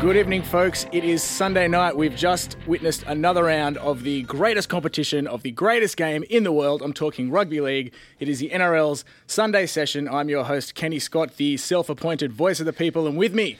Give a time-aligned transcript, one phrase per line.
[0.00, 0.86] Good evening, folks.
[0.92, 1.94] It is Sunday night.
[1.94, 6.52] We've just witnessed another round of the greatest competition of the greatest game in the
[6.52, 6.80] world.
[6.80, 7.92] I'm talking rugby league.
[8.18, 10.08] It is the NRL's Sunday session.
[10.08, 13.58] I'm your host, Kenny Scott, the self appointed voice of the people, and with me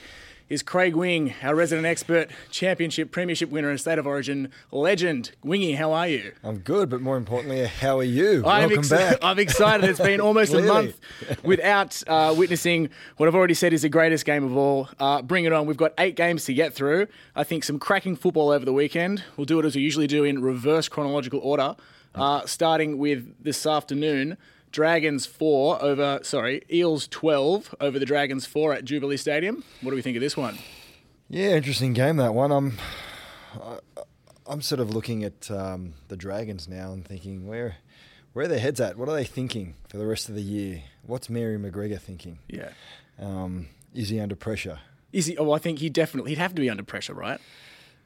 [0.51, 5.31] is Craig Wing, our resident expert, championship, premiership winner, and state of origin legend.
[5.41, 6.33] Wingy, how are you?
[6.43, 8.39] I'm good, but more importantly, how are you?
[8.45, 9.17] I'm Welcome ex- back.
[9.21, 9.89] I'm excited.
[9.89, 10.99] It's been almost a month
[11.41, 14.89] without uh, witnessing what I've already said is the greatest game of all.
[14.99, 15.67] Uh, bring it on.
[15.67, 17.07] We've got eight games to get through.
[17.33, 19.23] I think some cracking football over the weekend.
[19.37, 21.77] We'll do it as we usually do in reverse chronological order,
[22.13, 24.35] uh, starting with this afternoon.
[24.71, 29.63] Dragons 4 over, sorry, Eels 12 over the Dragons 4 at Jubilee Stadium.
[29.81, 30.57] What do we think of this one?
[31.29, 32.51] Yeah, interesting game that one.
[32.51, 32.77] I'm,
[33.61, 33.77] I,
[34.47, 37.77] I'm sort of looking at um, the Dragons now and thinking where,
[38.33, 38.97] where are their heads at?
[38.97, 40.83] What are they thinking for the rest of the year?
[41.05, 42.39] What's Mary McGregor thinking?
[42.47, 42.69] Yeah.
[43.19, 44.79] Um, is he under pressure?
[45.11, 47.39] Is he, oh, I think he definitely, he'd have to be under pressure, right?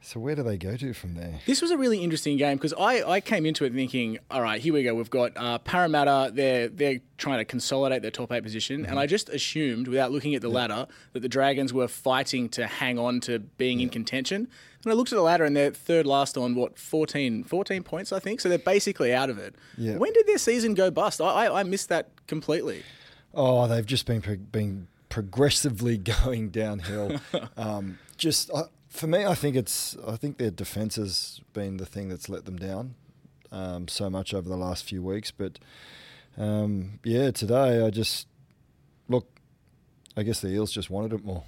[0.06, 1.40] So where do they go to from there?
[1.46, 4.60] This was a really interesting game because I, I came into it thinking, all right,
[4.60, 4.94] here we go.
[4.94, 6.30] We've got uh, Parramatta.
[6.32, 10.36] They're they're trying to consolidate their top eight position, and I just assumed, without looking
[10.36, 14.46] at the ladder, that the Dragons were fighting to hang on to being in contention.
[14.84, 18.12] And I looked at the ladder, and they're third last on what 14, 14 points,
[18.12, 18.40] I think.
[18.40, 19.56] So they're basically out of it.
[19.76, 19.96] Yeah.
[19.96, 21.20] When did their season go bust?
[21.20, 22.84] I I, I missed that completely.
[23.34, 27.18] Oh, they've just been pro- been progressively going downhill.
[27.56, 31.86] um, just uh, for me, I think it's I think their defence has been the
[31.86, 32.94] thing that's let them down
[33.52, 35.30] um, so much over the last few weeks.
[35.30, 35.58] But
[36.36, 38.26] um, yeah, today I just
[39.08, 39.26] look.
[40.16, 41.44] I guess the Eels just wanted it more.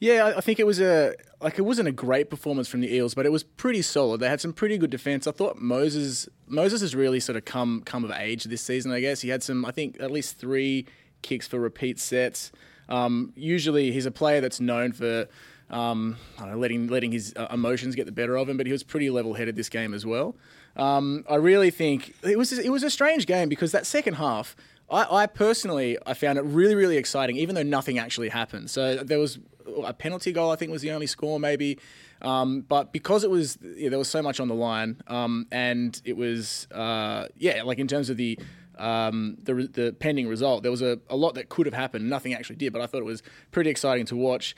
[0.00, 3.14] Yeah, I- think it was a like it wasn't a great performance from the Eels,
[3.14, 4.20] but it was pretty solid.
[4.20, 5.26] They had some pretty good defense.
[5.26, 8.92] I thought Moses Moses has really sort of come come of age this season.
[8.92, 9.64] I guess he had some.
[9.64, 10.86] I think at least three
[11.22, 12.52] kicks for repeat sets.
[12.88, 15.26] Um, usually, he's a player that's known for
[15.70, 18.82] um, know, letting letting his uh, emotions get the better of him, but he was
[18.82, 20.36] pretty level headed this game as well.
[20.76, 24.56] Um, I really think it was it was a strange game because that second half.
[24.90, 28.70] I, I personally, I found it really, really exciting, even though nothing actually happened.
[28.70, 29.38] So there was
[29.84, 31.78] a penalty goal, I think, was the only score, maybe.
[32.22, 36.00] Um, but because it was, yeah, there was so much on the line, um, and
[36.06, 38.38] it was, uh, yeah, like in terms of the
[38.78, 42.08] um, the, the pending result, there was a, a lot that could have happened.
[42.08, 44.54] Nothing actually did, but I thought it was pretty exciting to watch.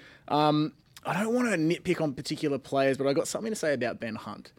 [1.05, 4.01] I don't want to nitpick on particular players, but I got something to say about
[4.01, 4.53] Ben Hunt.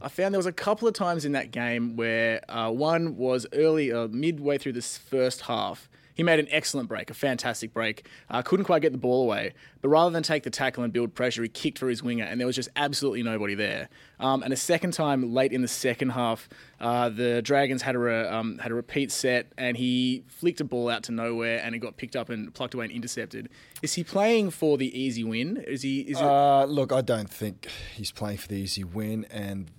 [0.00, 3.46] I found there was a couple of times in that game where uh, one was
[3.52, 5.88] early, uh, midway through this first half.
[6.18, 8.04] He made an excellent break, a fantastic break.
[8.28, 11.14] Uh, couldn't quite get the ball away, but rather than take the tackle and build
[11.14, 13.88] pressure, he kicked for his winger, and there was just absolutely nobody there.
[14.18, 16.48] Um, and a second time, late in the second half,
[16.80, 20.64] uh, the Dragons had a re- um, had a repeat set, and he flicked a
[20.64, 23.48] ball out to nowhere, and it got picked up and plucked away and intercepted.
[23.80, 25.58] Is he playing for the easy win?
[25.68, 26.00] Is he?
[26.00, 26.24] Is it?
[26.24, 29.70] Uh, look, I don't think he's playing for the easy win, and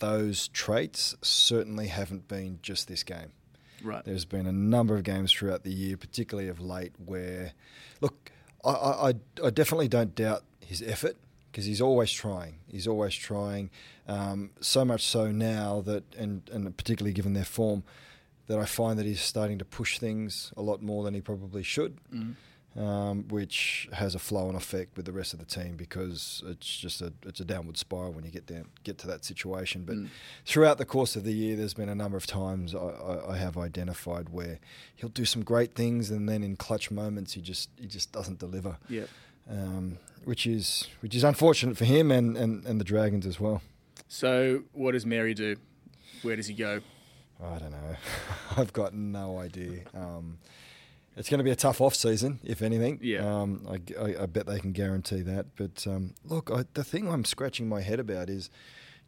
[0.00, 3.30] those traits certainly haven't been just this game.
[3.82, 4.04] Right.
[4.04, 7.52] There's been a number of games throughout the year, particularly of late, where,
[8.00, 8.30] look,
[8.64, 9.12] I, I,
[9.44, 11.16] I- definitely don't doubt his effort
[11.50, 12.56] because he's always trying.
[12.68, 13.70] He's always trying.
[14.08, 17.82] Um, so much so now that, and, and particularly given their form,
[18.48, 21.62] that I find that he's starting to push things a lot more than he probably
[21.64, 21.98] should.
[22.76, 26.76] Um, which has a flow and effect with the rest of the team because it's
[26.76, 29.84] just a it's a downward spiral when you get down get to that situation.
[29.86, 29.96] But
[30.44, 33.36] throughout the course of the year, there's been a number of times I, I, I
[33.38, 34.58] have identified where
[34.94, 38.40] he'll do some great things, and then in clutch moments he just he just doesn't
[38.40, 38.76] deliver.
[38.90, 39.08] Yep.
[39.50, 43.62] Um, which is which is unfortunate for him and, and, and the Dragons as well.
[44.08, 45.56] So what does Mary do?
[46.22, 46.80] Where does he go?
[47.42, 47.96] I don't know.
[48.56, 49.82] I've got no idea.
[49.94, 50.38] Um,
[51.16, 52.98] it's going to be a tough off season, if anything.
[53.02, 53.26] Yeah.
[53.26, 55.46] Um, I, I, I bet they can guarantee that.
[55.56, 58.50] But um, look, I, the thing I'm scratching my head about is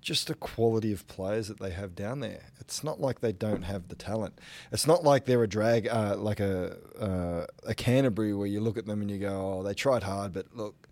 [0.00, 2.46] just the quality of players that they have down there.
[2.60, 4.40] It's not like they don't have the talent.
[4.72, 8.78] It's not like they're a drag, uh, like a uh, a Canterbury where you look
[8.78, 10.88] at them and you go, oh, they tried hard, but look.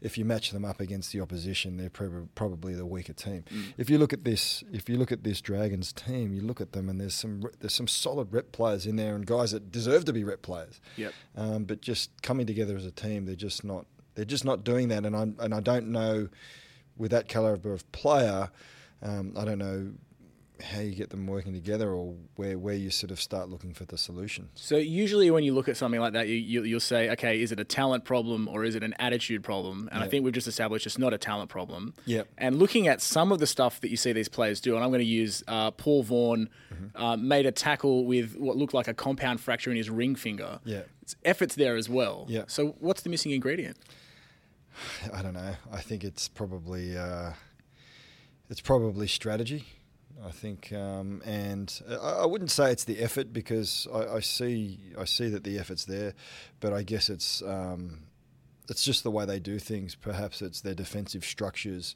[0.00, 3.44] If you match them up against the opposition, they're prob- probably the weaker team.
[3.76, 6.72] If you look at this, if you look at this Dragons team, you look at
[6.72, 9.72] them and there's some re- there's some solid rep players in there and guys that
[9.72, 10.80] deserve to be rep players.
[10.96, 11.12] Yep.
[11.36, 14.88] Um, but just coming together as a team, they're just not they're just not doing
[14.88, 15.04] that.
[15.04, 16.28] And I and I don't know
[16.96, 18.50] with that caliber of player,
[19.02, 19.92] um, I don't know
[20.62, 23.84] how you get them working together, or where where you sort of start looking for
[23.84, 24.48] the solution.
[24.54, 27.52] So usually when you look at something like that, you, you you'll say, okay, is
[27.52, 29.88] it a talent problem or is it an attitude problem?
[29.92, 31.94] And I think we've just established it's not a talent problem.
[32.06, 32.28] Yep.
[32.38, 34.90] And looking at some of the stuff that you see these players do, and I'm
[34.90, 37.02] going to use uh, Paul Vaughan Mm-hmm.
[37.02, 40.60] uh, made a tackle with what looked like a compound fracture in his ring finger.
[40.64, 40.82] Yeah.
[41.00, 42.26] It's efforts there as well.
[42.28, 42.42] Yeah.
[42.46, 43.78] So what's the missing ingredient?
[45.12, 45.54] I don't know.
[45.72, 47.32] I think it's probably uh,
[48.50, 49.64] it's probably strategy.
[50.26, 54.80] I think, um, and I, I wouldn't say it's the effort because I, I see
[54.98, 56.14] I see that the effort's there,
[56.60, 58.00] but I guess it's um,
[58.68, 59.94] it's just the way they do things.
[59.94, 61.94] Perhaps it's their defensive structures.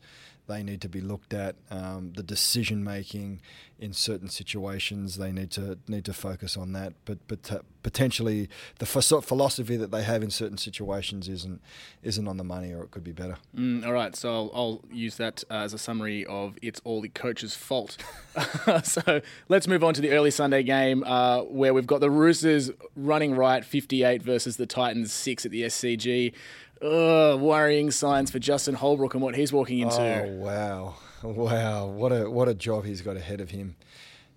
[0.52, 1.56] They need to be looked at.
[1.70, 3.40] Um, the decision making
[3.78, 6.92] in certain situations, they need to need to focus on that.
[7.06, 11.62] But but uh, potentially the philosophy that they have in certain situations isn't
[12.02, 13.38] isn't on the money, or it could be better.
[13.56, 17.00] Mm, all right, so I'll, I'll use that uh, as a summary of it's all
[17.00, 17.96] the coach's fault.
[18.84, 22.70] so let's move on to the early Sunday game uh, where we've got the Roosters
[22.94, 26.34] running right 58 versus the Titans 6 at the SCG.
[26.82, 30.00] Ugh, worrying signs for Justin Holbrook and what he's walking into.
[30.00, 31.86] Oh wow, wow!
[31.86, 33.76] What a what a job he's got ahead of him.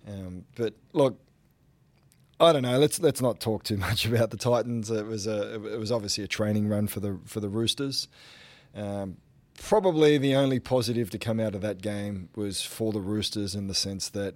[0.06, 1.18] Um, but look,
[2.38, 2.78] I don't know.
[2.78, 4.90] Let's let's not talk too much about the Titans.
[4.90, 8.08] It was a it was obviously a training run for the for the Roosters.
[8.74, 9.16] Um,
[9.58, 13.68] probably the only positive to come out of that game was for the Roosters in
[13.68, 14.34] the sense that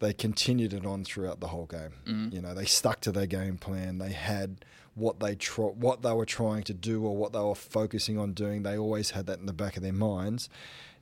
[0.00, 2.30] they continued it on throughout the whole game.
[2.32, 3.98] You know, they stuck to their game plan.
[3.98, 7.54] They had what they tr- what they were trying to do or what they were
[7.54, 8.62] focusing on doing.
[8.62, 10.48] They always had that in the back of their minds.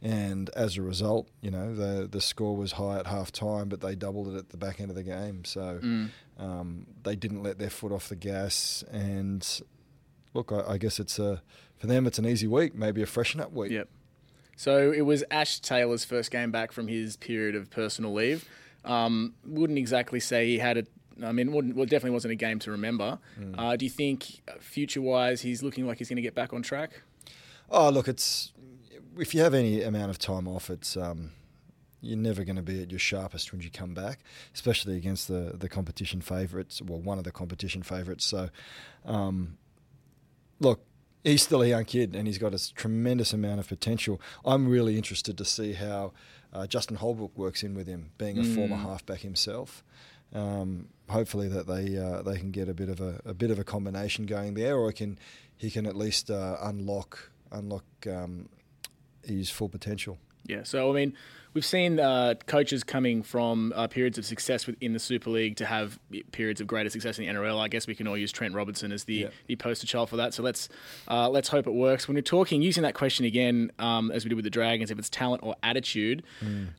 [0.02, 3.81] And as a result, you know, the the score was high at half time, but
[3.81, 5.44] they doubled it at the back end of the game.
[5.44, 5.81] So
[6.38, 8.82] um, they didn't let their foot off the gas.
[8.90, 9.46] And
[10.32, 11.42] look, I, I guess it's a
[11.76, 13.72] for them, it's an easy week, maybe a freshen up week.
[13.72, 13.88] Yep.
[14.56, 18.46] So it was Ash Taylor's first game back from his period of personal leave.
[18.84, 20.84] Um, wouldn't exactly say he had a.
[21.25, 23.19] I mean, wouldn't, well, definitely wasn't a game to remember.
[23.56, 26.62] Uh, do you think, future wise, he's looking like he's going to get back on
[26.62, 27.02] track?
[27.70, 28.52] Oh, look, it's
[29.19, 31.32] if you have any amount of time off, it's um,
[32.00, 34.20] you're never going to be at your sharpest when you come back,
[34.55, 36.81] especially against the the competition favourites.
[36.82, 38.25] Well, one of the competition favourites.
[38.25, 38.50] So,
[39.05, 39.58] um,
[40.58, 40.84] look,
[41.25, 44.20] he's still a young kid and he's got a tremendous amount of potential.
[44.44, 46.12] I'm really interested to see how
[46.52, 49.84] uh, Justin Holbrook works in with him, being a former halfback himself.
[50.32, 53.59] Um, hopefully that they uh, they can get a bit of a, a bit of
[53.59, 55.19] a combination going there, or he can
[55.56, 58.49] he can at least uh, unlock unlock um,
[59.25, 60.19] his full potential.
[60.50, 60.62] Yeah.
[60.64, 61.14] So I mean,
[61.55, 65.67] we've seen uh, coaches coming from uh, periods of success within the Super League to
[65.67, 65.99] have
[66.32, 67.58] periods of greater success in the NRL.
[67.61, 69.29] I guess we can all use Trent Robinson as the, Yeah.
[69.47, 70.35] the poster child for that.
[70.35, 70.69] So let's
[71.08, 72.06] uh, let's hope it works.
[72.08, 74.99] When you're talking, using that question again, um, as we did with the Dragons, if
[74.99, 76.23] it's talent or attitude,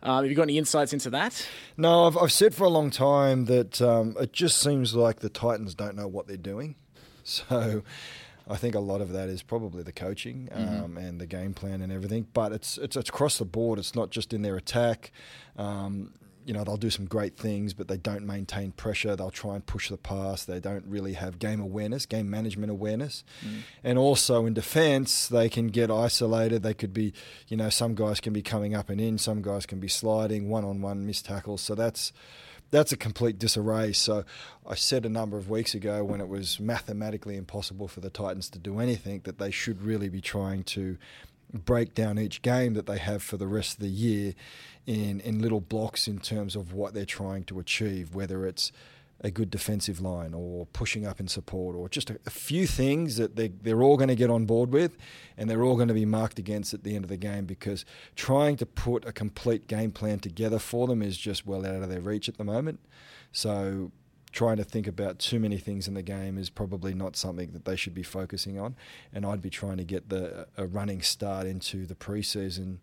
[0.03, 1.47] uh, have you got any insights into that?
[1.77, 5.29] No, I've, I've said for a long time that um, it just seems like the
[5.29, 6.75] Titans don't know what they're doing.
[7.23, 7.83] So
[8.51, 11.81] I think a lot of that is probably the coaching um, and the game plan
[11.81, 12.27] and everything.
[12.33, 13.79] But it's, it's it's across the board.
[13.79, 15.11] It's not just in their attack.
[15.57, 16.13] Um,
[16.45, 19.15] you know, they'll do some great things, but they don't maintain pressure.
[19.15, 20.43] They'll try and push the pass.
[20.43, 23.23] They don't really have game awareness, game management awareness.
[23.83, 26.63] And also in defense, they can get isolated.
[26.63, 27.13] They could be,
[27.47, 30.49] you know, some guys can be coming up and in, some guys can be sliding,
[30.49, 31.61] one on one missed tackles.
[31.61, 32.11] So that's
[32.71, 33.91] that's a complete disarray.
[33.93, 34.23] So
[34.65, 38.49] I said a number of weeks ago when it was mathematically impossible for the Titans
[38.51, 40.97] to do anything that they should really be trying to
[41.53, 44.33] break down each game that they have for the rest of the year
[44.87, 48.71] in in little blocks in terms of what they're trying to achieve, whether it's
[49.23, 53.17] a good defensive line or pushing up in support or just a, a few things
[53.17, 54.97] that they, they're all going to get on board with
[55.37, 57.85] and they're all going to be marked against at the end of the game because
[58.15, 61.89] trying to put a complete game plan together for them is just well out of
[61.89, 62.79] their reach at the moment.
[63.31, 63.91] So
[64.31, 67.65] trying to think about too many things in the game is probably not something that
[67.65, 68.75] they should be focusing on.
[69.13, 72.77] And I'd be trying to get the a running start into the preseason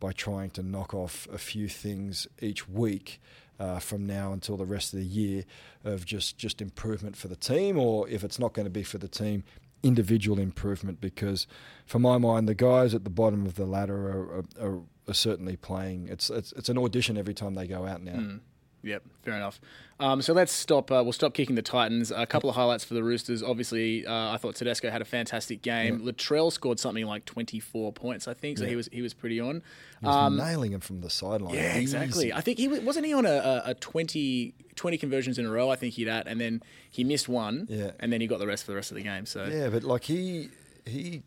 [0.00, 3.20] by trying to knock off a few things each week
[3.58, 5.44] uh, from now until the rest of the year
[5.84, 8.98] of just just improvement for the team, or if it's not going to be for
[8.98, 9.44] the team.
[9.82, 11.46] Individual improvement, because
[11.84, 15.56] for my mind, the guys at the bottom of the ladder are, are, are, certainly
[15.56, 16.08] playing.
[16.08, 18.38] It's, it's it's an audition every time they go out now.
[18.84, 19.60] Yep, fair enough.
[19.98, 20.90] Um, so let's stop.
[20.90, 22.10] Uh, we'll stop kicking the Titans.
[22.10, 23.42] A couple of highlights for the Roosters.
[23.42, 26.00] Obviously, uh, I thought Tedesco had a fantastic game.
[26.00, 28.58] Latrell scored something like twenty four points, I think.
[28.58, 29.62] So he was he was pretty on.
[30.00, 31.52] He was nailing him from the sideline.
[31.52, 32.24] Um, Yeah, exactly.
[32.26, 32.32] Easy.
[32.34, 35.50] I think he wa- wasn't he on a, a, a 20, 20 conversions in a
[35.50, 35.70] row.
[35.70, 37.66] I think he'd at, and then he missed one.
[37.70, 37.92] Yeah.
[38.00, 39.24] and then he got the rest for the rest of the game.
[39.24, 40.50] So Yeah, but like he
[40.84, 41.22] he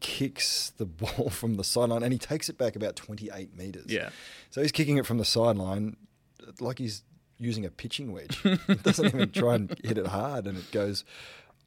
[0.00, 3.86] kicks the ball from the sideline and he takes it back about 28 metres.
[3.88, 4.10] Yeah.
[4.50, 5.96] So he's kicking it from the sideline
[6.60, 7.02] like he's
[7.38, 8.36] using a pitching wedge.
[8.66, 11.04] he doesn't even try and hit it hard and it goes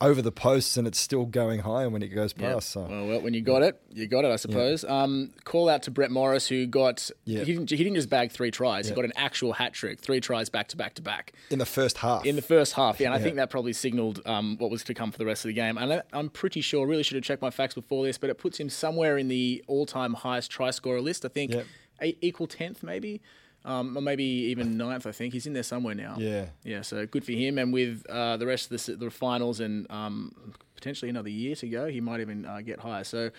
[0.02, 2.72] over the posts and it's still going higher when it goes past.
[2.72, 4.84] So Well, well, when you got it, you got it, I suppose.
[4.84, 7.40] Um, call out to Brett Morris, who got Yeah.
[7.44, 10.20] he, didn't, he didn't just bag three tries; he got an actual hat trick, three
[10.20, 12.26] tries back to back to back in the first half.
[12.26, 13.00] in the first half.
[13.00, 15.46] Yeah, and I think that probably signalled um, what was to come for the rest
[15.46, 15.78] of the game.
[15.78, 18.38] And I- I'm pretty sure, really should have checked my facts before this, but it
[18.38, 21.24] puts him somewhere in the all-time highest try scorer list.
[21.24, 21.66] I think Yep.
[22.02, 23.22] eight, equal tenth, maybe.
[23.66, 25.34] Um, or maybe even ninth, I think.
[25.34, 26.16] He's in there somewhere now.
[26.18, 26.48] Yeah.
[26.64, 27.58] Yeah, so good for him.
[27.58, 30.36] And with uh, the rest of the, the finals and um,
[30.76, 33.06] potentially another year to go, he might even uh, get higher.
[33.06, 33.32] So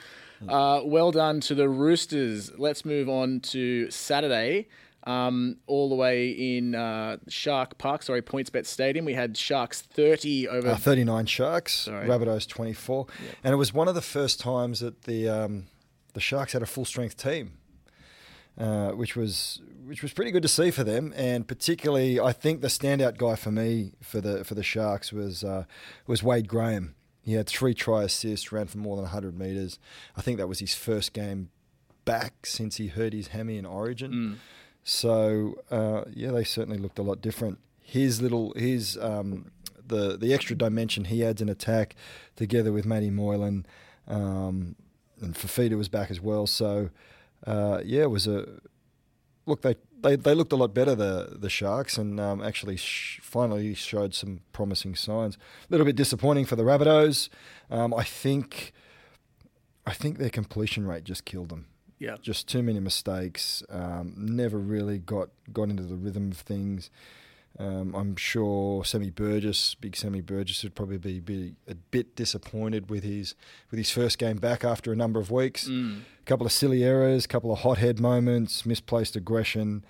[0.49, 2.51] uh, well done to the Roosters.
[2.59, 4.69] Let's move on to Saturday.
[5.07, 9.05] Um, all the way in uh, Shark Park, sorry, PointsBet Stadium.
[9.05, 10.71] We had Sharks 30 over.
[10.71, 12.09] Uh, 39 Sharks, Sorry.
[12.09, 13.07] Rabbitohs 24.
[13.45, 15.67] And it was one of the first times that the um,
[16.15, 17.59] the Sharks had a full strength team,
[18.59, 21.13] uh, which was which was pretty good to see for them.
[21.17, 25.45] And particularly, I think the standout guy for me for the for the Sharks was
[25.45, 25.65] uh,
[26.07, 26.95] was Wade Graham.
[27.23, 29.79] He had three try assists, ran for more than 100 metres.
[30.15, 31.49] I think that was his first game
[32.05, 34.13] back since he hurt his hammy in Origin.
[34.83, 37.59] So uh, yeah, they certainly looked a lot different.
[37.81, 39.51] His little his um,
[39.87, 41.97] the the extra dimension he adds in attack,
[42.37, 43.67] together with Matty Moylan,
[44.07, 44.77] um,
[45.21, 46.47] and Fifita was back as well.
[46.47, 46.91] So
[47.47, 48.61] uh, yeah, it was a
[49.47, 49.63] look.
[49.63, 53.75] They, they they looked a lot better the the Sharks, and um, actually sh- finally
[53.75, 55.37] showed some promising signs.
[55.37, 55.39] A
[55.71, 57.29] little bit disappointing for the Rabbitohs.
[57.71, 58.73] Um, I think
[59.87, 61.67] I think their completion rate just killed them
[61.99, 62.17] yeah.
[62.21, 63.63] just too many mistakes.
[63.69, 66.91] Um, never really got got into the rhythm of things.
[67.57, 72.91] Um, I'm sure Sammy Burgess, big Sammy Burgess, would probably be, be a bit disappointed
[72.91, 73.35] with his
[73.71, 75.69] with his first game back after a number of weeks.
[75.69, 76.01] Mm.
[76.25, 79.85] A couple of silly errors, a couple of hothead moments, misplaced aggression,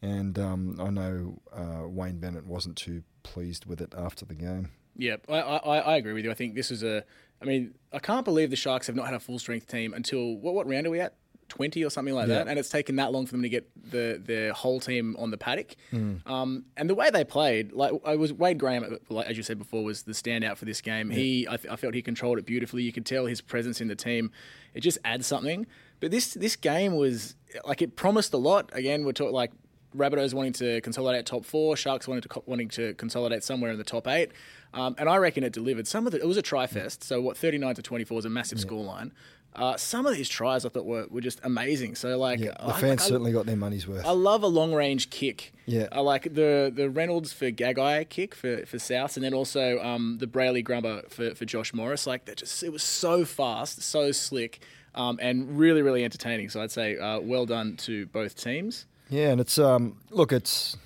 [0.00, 4.70] and um, I know uh, Wayne Bennett wasn't too pleased with it after the game.
[4.96, 6.30] Yeah, I, I, I agree with you.
[6.30, 7.02] I think this is a.
[7.42, 10.36] I mean, I can't believe the Sharks have not had a full strength team until
[10.36, 10.54] what?
[10.54, 11.16] What round are we at?
[11.50, 12.36] Twenty or something like Yeah.
[12.36, 15.30] that, and it's taken that long for them to get the their whole team on
[15.30, 15.76] the paddock.
[15.92, 16.26] Mm.
[16.26, 19.58] Um, and the way they played, like I was Wade Graham, like, as you said
[19.58, 21.10] before, was the standout for this game.
[21.10, 22.82] He, I, th- I felt he controlled it beautifully.
[22.84, 24.30] You could tell his presence in the team.
[24.72, 25.66] It just adds something.
[25.98, 27.34] But this this game was
[27.66, 28.70] like it promised a lot.
[28.72, 29.50] Again, we're talking like
[29.94, 33.76] Rabbitohs wanting to consolidate top four, Sharks wanting to co- wanting to consolidate somewhere in
[33.78, 34.30] the top eight,
[34.72, 35.88] um, and I reckon it delivered.
[35.88, 38.18] Some of the, it was a try fest, so what thirty nine to twenty four
[38.20, 39.10] is a massive scoreline.
[39.54, 41.96] Uh, some of these tries I thought were, were just amazing.
[41.96, 44.06] So like, Yeah, the I- fans I- certainly got their money's worth.
[44.06, 45.52] I love a long range kick.
[45.66, 45.88] Yeah.
[45.90, 50.18] I like the the Reynolds for Gagai kick for, for South, and then also um,
[50.18, 52.06] the Brayley Grumber for, for Josh Morris.
[52.06, 54.60] Like that, just it was so fast, so slick,
[54.94, 56.48] um, and really really entertaining.
[56.48, 58.86] So I'd say uh, well done to both teams.
[59.08, 60.76] Yeah, and it's um look, it's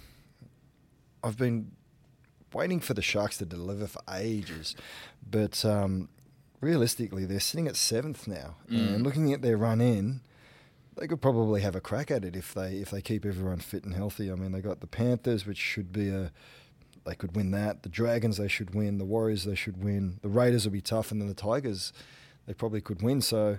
[1.23, 1.71] I've been
[2.53, 4.75] waiting for the Sharks to deliver for ages,
[5.31, 6.09] but um,
[6.65, 10.21] realistically, they're sitting at seventh now, and looking at their run in,
[10.97, 13.85] they could probably have a crack at it if they if they keep everyone fit
[13.85, 14.33] and healthy.
[14.33, 16.33] I mean, they got the Panthers, which should be a
[17.05, 17.83] they could win that.
[17.83, 18.97] The Dragons, they should win.
[18.99, 20.19] The Warriors, they should win.
[20.23, 21.93] The Raiders will be tough, and then the Tigers,
[22.47, 23.21] they probably could win.
[23.21, 23.59] So.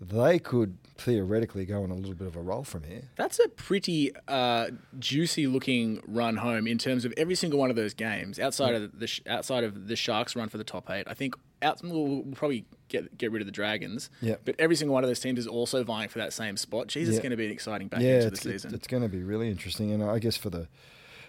[0.00, 3.04] They could theoretically go on a little bit of a roll from here.
[3.16, 7.76] That's a pretty uh, juicy looking run home in terms of every single one of
[7.76, 11.04] those games outside of the sh- outside of the Sharks run for the top eight.
[11.06, 14.10] I think out, we'll, we'll probably get get rid of the Dragons.
[14.20, 14.36] Yeah.
[14.44, 16.88] But every single one of those teams is also vying for that same spot.
[16.88, 18.74] Jeez, it's going to be an exciting back yeah, into the it's, season.
[18.74, 20.68] It's, going to be really interesting, and I guess for the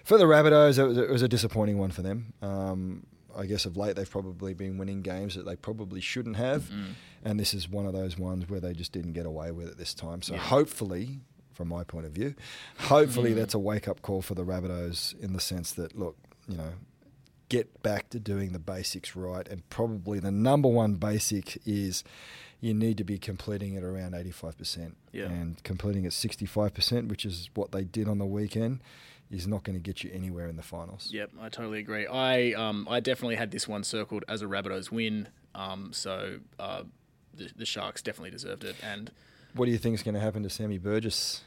[0.04, 2.34] for the Rabbitohs, it was, it was a disappointing one for them.
[2.42, 6.64] Um, I guess of late they've probably been winning games that they probably shouldn't have,
[6.64, 6.92] Mm-hmm.
[7.26, 9.78] and this is one of those ones where they just didn't get away with it
[9.78, 10.22] this time.
[10.22, 10.40] So Yeah.
[10.40, 11.20] hopefully,
[11.54, 12.36] from my point of view,
[12.78, 13.36] hopefully Mm.
[13.36, 16.74] that's a wake up call for the Rabbitohs in the sense that look, you know.
[17.50, 22.04] Get back to doing the basics right, and probably the number one basic is
[22.60, 24.94] you need to be completing it around 85%.
[25.12, 25.26] Yeah.
[25.26, 28.80] And completing at 65%, which is what they did on the weekend,
[29.30, 31.10] is not going to get you anywhere in the finals.
[31.12, 32.08] Yep, I totally agree.
[32.08, 35.28] I um, I definitely had this one circled as a Rabbitohs win.
[35.54, 36.84] Um, so uh,
[37.34, 38.76] the, the Sharks definitely deserved it.
[38.84, 39.12] And
[39.54, 41.42] What do you think is going to happen to Sammy Burgess?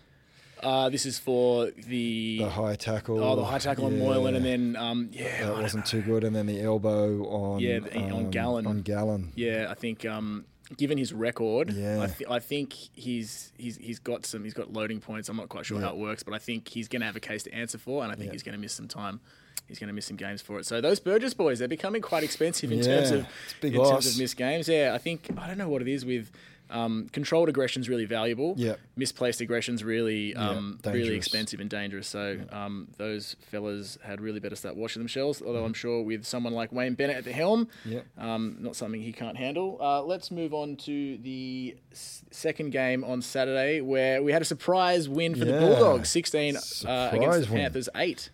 [0.63, 3.23] Uh, this is for the The high tackle.
[3.23, 6.03] oh the high tackle on Moylan, and then um, yeah, I that don't wasn't too
[6.03, 8.67] good, and then the elbow on Yeah, the- on um, Gallen.
[8.67, 9.33] On Gallen.
[9.37, 10.45] Yeah, I think um,
[10.77, 12.03] given his record, Yeah.
[12.03, 15.29] I, th- I think he's he's he's got some he's got loading points.
[15.29, 15.87] I'm not quite sure Yeah.
[15.87, 18.03] how it works, but I think he's going to have a case to answer for,
[18.03, 18.33] and I think Yeah.
[18.33, 19.21] he's going to miss some time.
[19.69, 20.65] He's going to miss some games for it.
[20.65, 23.27] So those Burgess boys, they're becoming quite expensive in terms of
[23.63, 23.91] in loss.
[23.91, 24.67] terms of missed games.
[24.67, 26.31] Yeah, I think I don't know what it is with
[26.71, 28.55] Um, controlled aggression is really valuable.
[28.57, 28.79] Yep.
[28.97, 32.07] Misplaced aggression is really, um, really expensive and dangerous.
[32.07, 35.41] So um, those fellas had really better start washing themselves.
[35.41, 38.07] Although I'm sure with someone like Wayne Bennett at the helm, Yep.
[38.19, 39.79] um, not something he can't handle.
[39.81, 44.45] Uh, let's move on to the s- second game on Saturday, where we had a
[44.45, 47.63] surprise win for the Bulldogs, 16 uh, against the win.
[47.63, 48.31] Panthers, eight.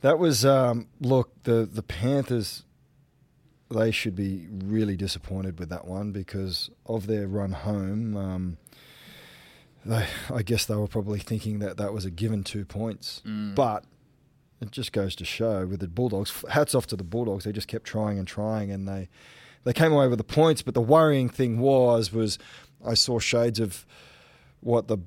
[0.00, 2.62] That was um, look the the Panthers.
[3.70, 8.16] They should be really disappointed with that one because of their run home.
[8.16, 8.56] Um,
[9.84, 13.22] they, I guess they were probably thinking that that was a given two points,
[13.54, 13.84] but
[14.60, 16.44] it just goes to show with the Bulldogs.
[16.50, 17.44] Hats off to the Bulldogs.
[17.44, 19.08] They just kept trying and trying, and they
[19.64, 20.62] they came away with the points.
[20.62, 22.38] But the worrying thing was was
[22.84, 23.86] I saw shades of
[24.60, 24.98] what the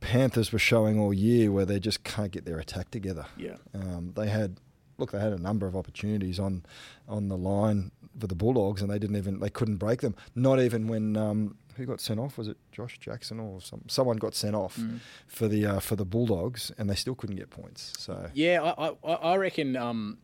[0.00, 3.26] Panthers were showing all year, where they just can't get their attack together.
[3.36, 3.56] Yeah.
[3.74, 4.60] Um, they had
[4.98, 6.64] look, they had a number of opportunities on
[7.08, 10.14] on the line for the Bulldogs, and they didn't even they couldn't break them.
[10.34, 14.16] Not even when um, who got sent off was it Josh Jackson or some, someone
[14.16, 15.00] got sent off Mm.
[15.26, 17.92] for the uh, for the Bulldogs, and they still couldn't get points.
[17.98, 20.18] So Yeah, I, I, I reckon um,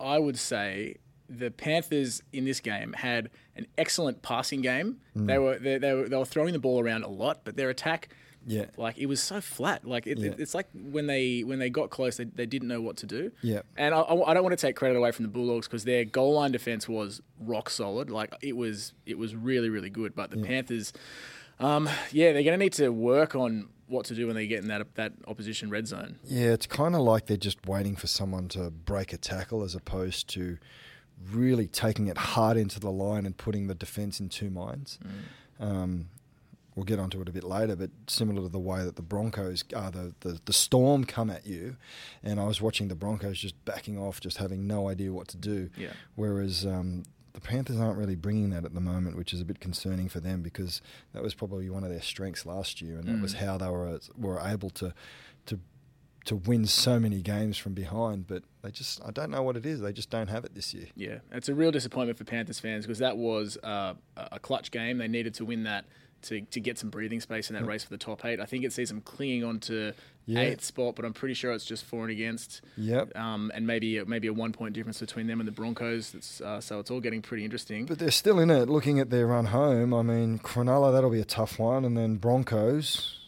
[0.00, 0.96] I would say
[1.28, 4.98] the Panthers in this game had an excellent passing game.
[5.16, 5.26] Mm.
[5.26, 7.70] They were they, they were they were throwing the ball around a lot, but their
[7.70, 8.08] attack,
[8.46, 9.84] yeah, like it was so flat.
[9.84, 10.32] Like it, Yeah.
[10.38, 13.32] it's like when they when they got close, they, they didn't know what to do.
[13.42, 13.62] Yeah.
[13.76, 16.04] and I, I I don't want to take credit away from the Bulldogs because their
[16.04, 18.10] goal line defense was rock solid.
[18.10, 20.14] Like it was it was really really good.
[20.14, 20.92] But the Panthers,
[21.60, 24.60] um, yeah, they're going to need to work on what to do when they get
[24.62, 26.18] in that that opposition red zone.
[26.24, 26.52] yeah.
[26.52, 30.28] It's kind of like they're just waiting for someone to break a tackle as opposed
[30.30, 30.58] to
[31.30, 34.98] really taking it hard into the line and putting the defence in two minds.
[35.60, 36.08] Um,
[36.74, 39.64] we'll get onto it a bit later, but similar to the way that the Broncos,
[39.74, 41.76] uh, the, the the Storm come at you,
[42.22, 45.36] and I was watching the Broncos just backing off, just having no idea what to
[45.36, 45.70] do.
[45.76, 45.92] Yeah.
[46.14, 49.60] Whereas um, the Panthers aren't really bringing that at the moment, which is a bit
[49.60, 50.80] concerning for them because
[51.12, 54.00] that was probably one of their strengths last year, and that was how they were
[54.16, 54.94] were able to
[55.46, 55.58] to
[56.24, 58.26] to win so many games from behind.
[58.26, 59.80] But they just, I don't know what it is.
[59.80, 60.86] They just don't have it this year.
[60.94, 64.98] Yeah, it's a real disappointment for Panthers fans because that was uh, a clutch game.
[64.98, 65.84] They needed to win that
[66.22, 68.40] to, to get some breathing space in that race for the top eight.
[68.40, 69.92] I think it sees them clinging on to
[70.26, 70.40] Yeah.
[70.40, 72.60] eighth spot, but I'm pretty sure it's just for and against.
[72.76, 73.16] Yep.
[73.16, 76.14] Um, and maybe maybe a one point difference between them and the Broncos.
[76.14, 77.86] It's, uh, so it's all getting pretty interesting.
[77.86, 78.68] But they're still in it.
[78.68, 82.16] Looking at their run home, I mean, Cronulla that'll be a tough one, and then
[82.16, 83.18] Broncos,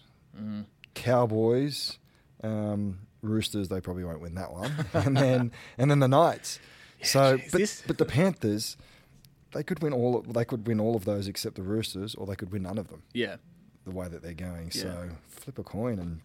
[0.95, 1.99] Cowboys,
[2.43, 3.69] um, Roosters.
[3.69, 6.59] They probably won't win that one, and then and then the Knights.
[7.03, 8.77] so, geez, but this- but the Panthers,
[9.55, 10.19] they could win all.
[10.19, 12.77] Of, they could win all of those except the Roosters, or they could win none
[12.79, 13.03] of them.
[13.15, 13.37] yeah,
[13.85, 14.71] The way that they're going.
[14.75, 14.83] Yeah.
[14.83, 16.21] So flip a coin, and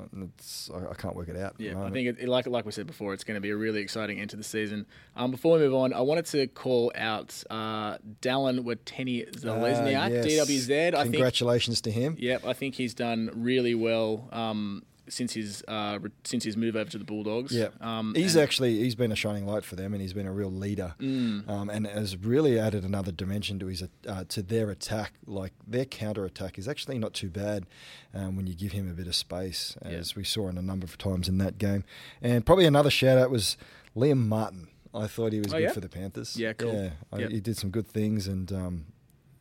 [0.00, 1.54] I, I can't work it out.
[1.58, 1.82] yeah.
[1.82, 4.20] I think it, like like we said before, it's going to be a really exciting
[4.20, 4.86] end to the season.
[5.16, 10.26] Um, before we move on, I wanted to call out uh, Dallin Watene-Zelezniak, yes.
[10.26, 10.94] DWZ.
[10.94, 12.16] I think Congratulations to him.
[12.18, 16.90] Yep, I think he's done really well um, since his uh, since his move over
[16.90, 17.52] to the Bulldogs.
[17.52, 20.32] Yeah, um, he's actually he's been a shining light for them, and he's been a
[20.32, 21.48] real leader, Mm.
[21.48, 25.12] um, and has really added another dimension to his uh, to their attack.
[25.26, 27.66] Like their counter attack is actually not too bad
[28.14, 29.92] um, when you give him a bit of space, Yeah.
[29.92, 31.84] as we saw in a number of times in that game.
[32.22, 33.56] And probably another shout out was
[33.96, 34.68] Liam Martin.
[34.94, 35.72] I thought he was Oh, good yeah?
[35.72, 36.36] for the Panthers.
[36.36, 36.72] Yeah, cool.
[36.72, 37.30] Yeah, I- Yep.
[37.30, 38.86] he did some good things, and um,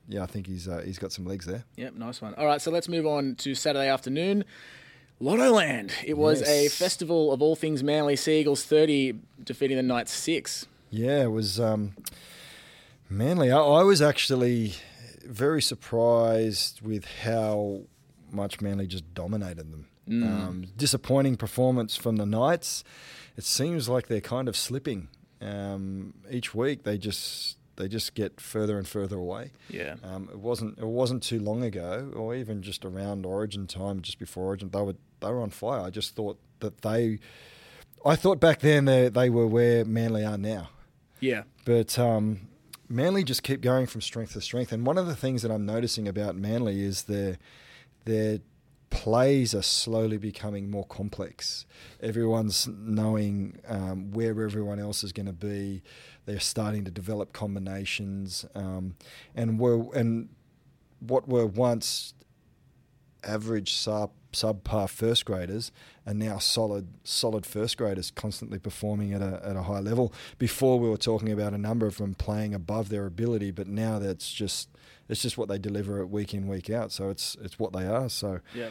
[0.10, 1.64] yeah, I think he's uh, he's got some legs there.
[1.78, 2.34] Yep, nice one.
[2.36, 4.44] All right, so let's move on to Saturday afternoon.
[5.22, 5.92] Lottoland.
[6.06, 10.66] It was a festival of all things Manly Sea Eagles 30 defeating the Knights 6.
[10.90, 11.96] Yeah, it was um,
[13.10, 13.52] Manly.
[13.52, 14.74] I, I was actually
[15.26, 17.82] very surprised with how
[18.32, 19.88] much Manly just dominated them.
[20.06, 22.84] Um, disappointing performance from the Knights.
[23.38, 25.08] It seems like they're kind of slipping
[25.42, 26.84] um, each week.
[26.84, 29.52] They just they just get further and further away.
[29.70, 29.96] Yeah.
[30.04, 34.20] Um, it wasn't it wasn't too long ago, or even just around Origin time, just
[34.20, 35.82] before Origin, they were they were on fire.
[35.82, 37.20] I just thought that they,
[38.06, 40.70] I thought back then they they were where Manly are now.
[41.20, 41.44] Yeah.
[41.66, 42.48] But um,
[42.90, 44.72] Manly just keep going from strength to strength.
[44.72, 47.38] And one of the things that I'm noticing about Manly is their
[48.06, 48.40] their
[48.94, 51.66] plays are slowly becoming more complex.
[52.02, 55.82] Everyone's knowing um, where everyone else is going to be.
[56.26, 58.96] They're starting to develop combinations, um,
[59.36, 60.30] and were and
[61.00, 62.14] what were once
[63.24, 65.72] average sub subpar first graders
[66.08, 70.12] are now solid solid first graders constantly performing at a at a high level.
[70.38, 74.00] Before we were talking about a number of them playing above their ability, but now
[74.00, 74.70] that's just
[75.08, 76.92] it's just what they deliver week in week out.
[76.92, 78.10] So it's it's what they are.
[78.10, 78.70] So Yeah.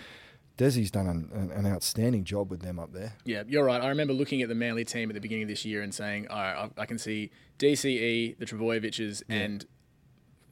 [0.62, 3.14] Desi's done an, an, an outstanding job with them up there.
[3.24, 3.80] Yeah, you're right.
[3.82, 6.28] I remember looking at the Manly team at the beginning of this year and saying,
[6.28, 9.64] all right, I, I can see DCE, the Trbojevics, and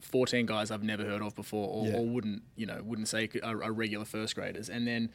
[0.01, 1.97] 14 guys I've never heard of before, or, Yeah.
[1.97, 5.09] or wouldn't you know wouldn't say are, are regular first graders, and then.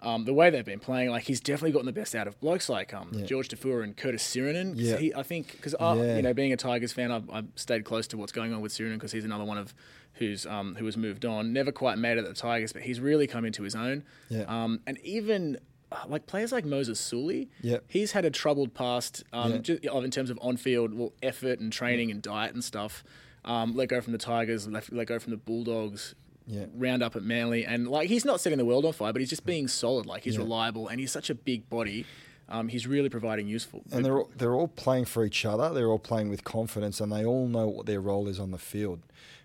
[0.00, 2.68] Um, the way they've been playing, like he's definitely gotten the best out of blokes
[2.68, 3.24] like um, Yeah.
[3.26, 4.74] George Taufua and Curtis Sironen.
[4.76, 4.96] Yeah.
[4.96, 6.14] he, I think because uh, Yeah.
[6.14, 8.70] you know being a Tigers fan, I've, I've stayed close to what's going on with
[8.70, 9.74] Sironen because he's another one of
[10.18, 11.52] who's um, who has moved on.
[11.52, 14.04] Never quite made it at the Tigers, but he's really come into his own.
[14.28, 14.42] Yeah.
[14.48, 15.58] Um, and even
[15.90, 17.84] uh, like players like Moses Suli, Yep.
[17.88, 19.58] he's had a troubled past um, Yeah.
[19.58, 23.02] ju- of- in terms of on-field well, effort and training and diet and stuff.
[23.44, 26.14] Um, let go from the Tigers, let, let go from the Bulldogs.
[26.46, 26.64] Yeah.
[26.74, 29.28] Round up at Manly, and like he's not setting the world on fire, but he's
[29.28, 30.06] just being solid.
[30.06, 32.06] Like he's reliable, and he's such a big body.
[32.50, 33.82] Um, he's really providing useful.
[33.92, 35.74] and they're all, they're all playing for each other.
[35.74, 38.56] They're all playing with confidence, and they all know what their role is on the
[38.58, 39.00] field,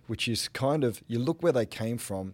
[0.07, 2.33] which is kind of you look where they came from.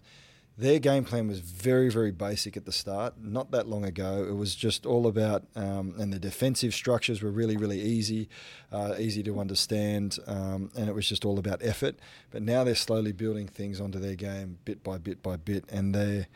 [0.58, 3.14] Their game plan was very very basic at the start.
[3.22, 7.32] Not that long ago, it was just all about, um, and the defensive structures were
[7.32, 8.28] really really easy,
[8.72, 11.96] uh, easy to understand, um, and it was just all about effort.
[12.30, 15.96] But now they're slowly building things onto their game bit by bit by bit, and
[15.96, 16.28] they're,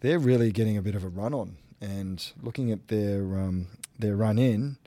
[0.00, 1.58] they're really getting a bit of a run on.
[1.78, 3.66] And looking at their um,
[3.98, 4.78] their run in,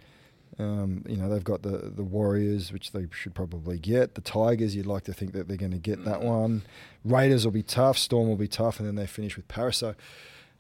[0.60, 4.15] um, you know, they've got the, the Warriors, which they should probably get.
[4.15, 6.63] The Tigers, you'd like to think that they're going to get that one.
[7.06, 7.98] Raiders will be tough.
[7.98, 8.80] Storm will be tough.
[8.80, 9.78] And then they finish with Paris.
[9.78, 9.95] So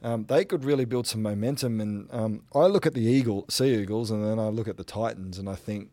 [0.01, 1.81] um, they could really build some momentum.
[1.81, 4.85] And um, I look at the Eagle, Sea Eagles, and then I look at the
[4.85, 5.89] Titans, and I think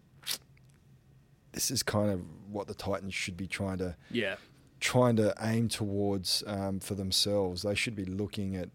[1.52, 4.36] this is kind of what the Titans should be trying to yeah,
[4.78, 7.62] trying to aim towards um, for themselves.
[7.62, 8.68] They should be looking at,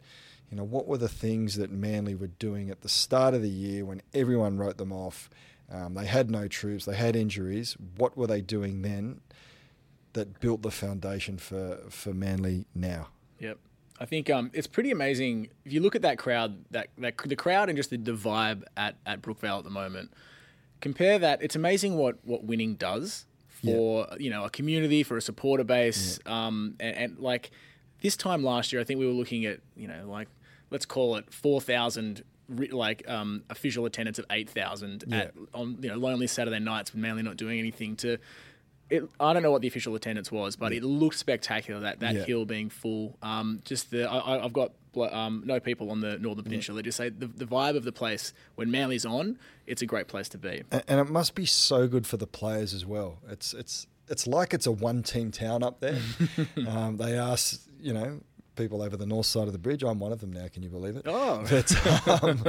[0.51, 3.49] you know, what were the things that Manly were doing at the start of the
[3.49, 5.29] year when everyone wrote them off.
[5.71, 7.77] Um, they had no troops, they had injuries.
[7.95, 9.21] What were they doing then
[10.11, 13.07] that built the foundation for, for Manly now?
[13.39, 13.57] Yep.
[13.97, 17.35] I think um, it's pretty amazing if you look at that crowd, that, that the
[17.37, 20.11] crowd and just the, the vibe at, at Brookvale at the moment.
[20.81, 21.41] Compare that.
[21.41, 23.25] It's amazing what, what winning does
[23.63, 27.51] for you know a community, for a supporter base, um, and, and like
[28.01, 30.27] this time last year, I think we were looking at you know like
[30.71, 32.23] let's call it four thousand
[32.71, 37.01] like um, official attendance of eight thousand at on you know lonely Saturday nights with
[37.01, 38.17] Manly not doing anything to.
[38.89, 41.79] It, I don't know what the official attendance was, but it looked spectacular.
[41.79, 42.23] That that Yeah.
[42.25, 43.17] hill being full.
[43.21, 44.73] Um, just the I, I've got
[45.13, 46.75] um, no people on the Northern Peninsula.
[46.81, 50.09] They just say the, the vibe of the place when Manly's on, it's a great
[50.09, 50.63] place to be.
[50.73, 53.19] A- and it must be so good for the players as well.
[53.29, 56.01] It's it's it's like it's a one team town up there.
[56.67, 58.19] um, they ask you know
[58.61, 59.83] people over the north side of the bridge.
[59.83, 60.47] I'm one of them now.
[60.47, 61.03] Can you believe it?
[61.07, 61.43] Oh.
[61.49, 62.43] but um,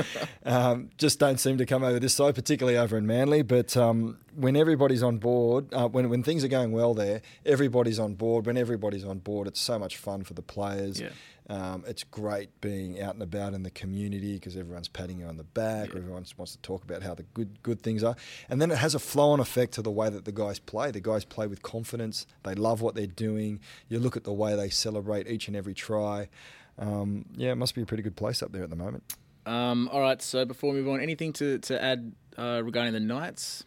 [0.45, 3.43] um, just don't seem to come over this side, particularly over in Manly.
[3.43, 7.99] But um, when everybody's on board, uh, when when things are going well there, everybody's
[7.99, 8.47] on board.
[8.47, 11.01] When everybody's on board, it's so much fun for the players.
[11.01, 11.11] Yeah.
[11.53, 15.37] Um, it's great being out and about in the community because everyone's patting you on
[15.37, 15.95] the back.
[15.95, 18.17] Or everyone wants to talk about how the good good things are,
[18.49, 20.91] and then it has a flow-on effect to the way that the guys play.
[20.91, 22.27] The guys play with confidence.
[22.43, 23.61] They love what they're doing.
[23.91, 26.31] You look at the way they celebrate each and every try.
[26.79, 29.05] Um, yeah, it must be a pretty good place up there at the moment.
[29.45, 33.01] Um, all right, so before we move on, anything to to add uh, regarding the
[33.01, 33.65] Knights?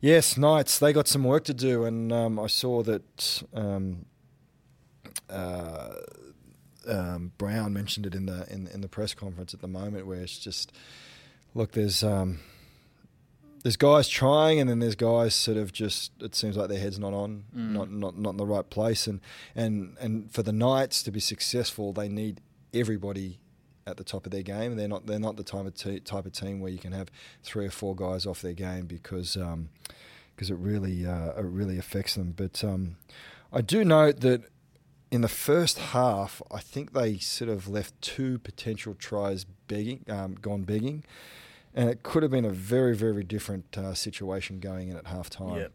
[0.00, 4.06] Yes, Knights, they got some work to do, and um, I saw that um,
[5.30, 5.94] uh,
[6.88, 10.20] um, Brown mentioned it in the in, in the press conference at the moment, where
[10.20, 10.72] it's just
[11.54, 12.40] look, there's um,
[13.62, 16.98] there's guys trying, and then there's guys sort of just it seems like their head's
[16.98, 19.20] not on, not not not in the right place, and
[19.54, 22.40] and and for the Knights to be successful, they need
[22.72, 23.38] everybody
[23.86, 26.00] at the top of their game, and they're not they're not the type of te-
[26.00, 27.10] type of team where you can have
[27.42, 29.68] three or four guys off their game because um,
[30.34, 32.34] because it really uh, it really affects them.
[32.36, 32.96] But um,
[33.52, 34.42] I do note that
[35.14, 40.34] in the first half, I think they sort of left two potential tries begging, um,
[40.34, 41.04] gone begging,
[41.74, 45.28] and it could have been a very very different uh, situation going in at half
[45.30, 45.56] time.
[45.62, 45.72] Yep.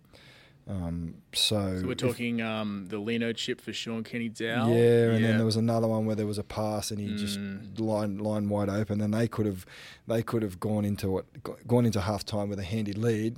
[0.68, 4.70] Um, so So we're if- talking um, the Leno chip for Shaun Kenny-Dowall.
[4.70, 7.18] yeah, and then there was another one where there was a pass and he Mm.
[7.18, 7.40] just
[7.80, 9.02] line line wide open.
[9.02, 9.66] And they could have
[10.06, 11.26] they could have gone into it
[11.74, 13.34] gone into half time with a handy lead,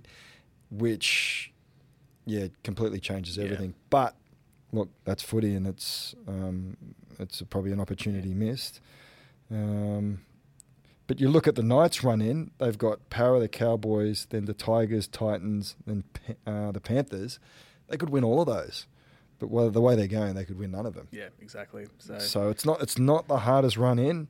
[0.69, 1.51] which
[2.25, 3.45] yeah completely changes Yeah.
[3.45, 3.75] everything.
[3.89, 4.15] But
[4.71, 6.77] look, that's footy, and it's um,
[7.19, 8.79] it's probably an opportunity missed.
[9.49, 10.21] Um,
[11.07, 14.45] but you look at the Knights run in; they've got Power, of the Cowboys, then
[14.45, 16.03] the Tigers, Titans, then
[16.47, 17.39] uh, the Panthers.
[17.89, 18.87] They could win all of those,
[19.39, 21.09] but well, the way they're going, they could win none of them.
[21.11, 21.87] yeah, exactly.
[21.97, 24.29] So, So it's not it's not the hardest run in.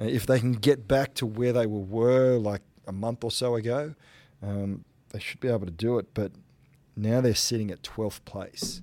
[0.00, 3.30] Uh, if they can get back to where they were, were like a month or
[3.32, 3.94] so ago,
[4.42, 6.14] um, they should be able to do it.
[6.14, 6.32] But
[6.96, 8.82] now they're sitting at 12th place,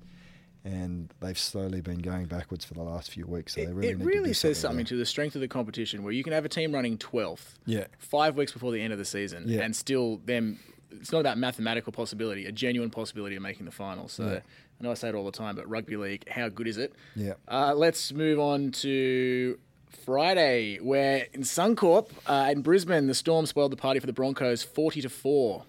[0.68, 3.54] and they've slowly been going backwards for the last few weeks.
[3.56, 4.86] So they it, really it really to says something there.
[4.86, 7.86] to the strength of the competition, where you can have a team running twelfth, Yeah.
[8.00, 9.62] five weeks before the end of the season, Yeah.
[9.62, 10.60] and still them
[10.92, 14.08] it's not about mathematical possibility, a genuine possibility of making the final.
[14.08, 14.40] So Yeah.
[14.80, 16.94] I know I say it all the time, but rugby league, how good is it?
[17.16, 17.34] Yeah.
[17.48, 19.58] Uh, let's move on to
[20.06, 24.64] Friday, where in Suncorp uh, in Brisbane, the Storm spoiled the party for the Broncos,
[24.64, 25.64] forty to four.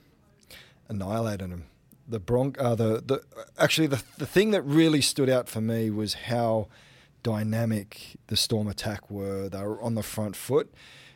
[0.88, 1.64] annihilated them.
[2.08, 3.22] The Bronc, uh, the the
[3.58, 6.68] actually the the thing that really stood out for me was how
[7.22, 9.48] dynamic the Storm attack were.
[9.48, 10.72] They were on the front foot,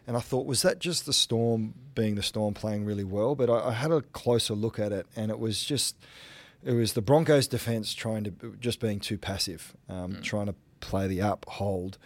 [0.06, 3.34] and I thought, was that just the Storm being the Storm playing really well?
[3.34, 5.96] But I, I had a closer look at it, and it was just
[6.62, 11.06] it was the Broncos' defense trying to just being too passive, um, trying to play
[11.06, 11.96] the up hold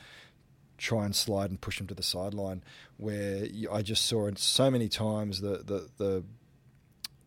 [0.79, 2.63] try and slide and push them to the sideline.
[2.97, 6.25] Where I just saw it so many times the the the,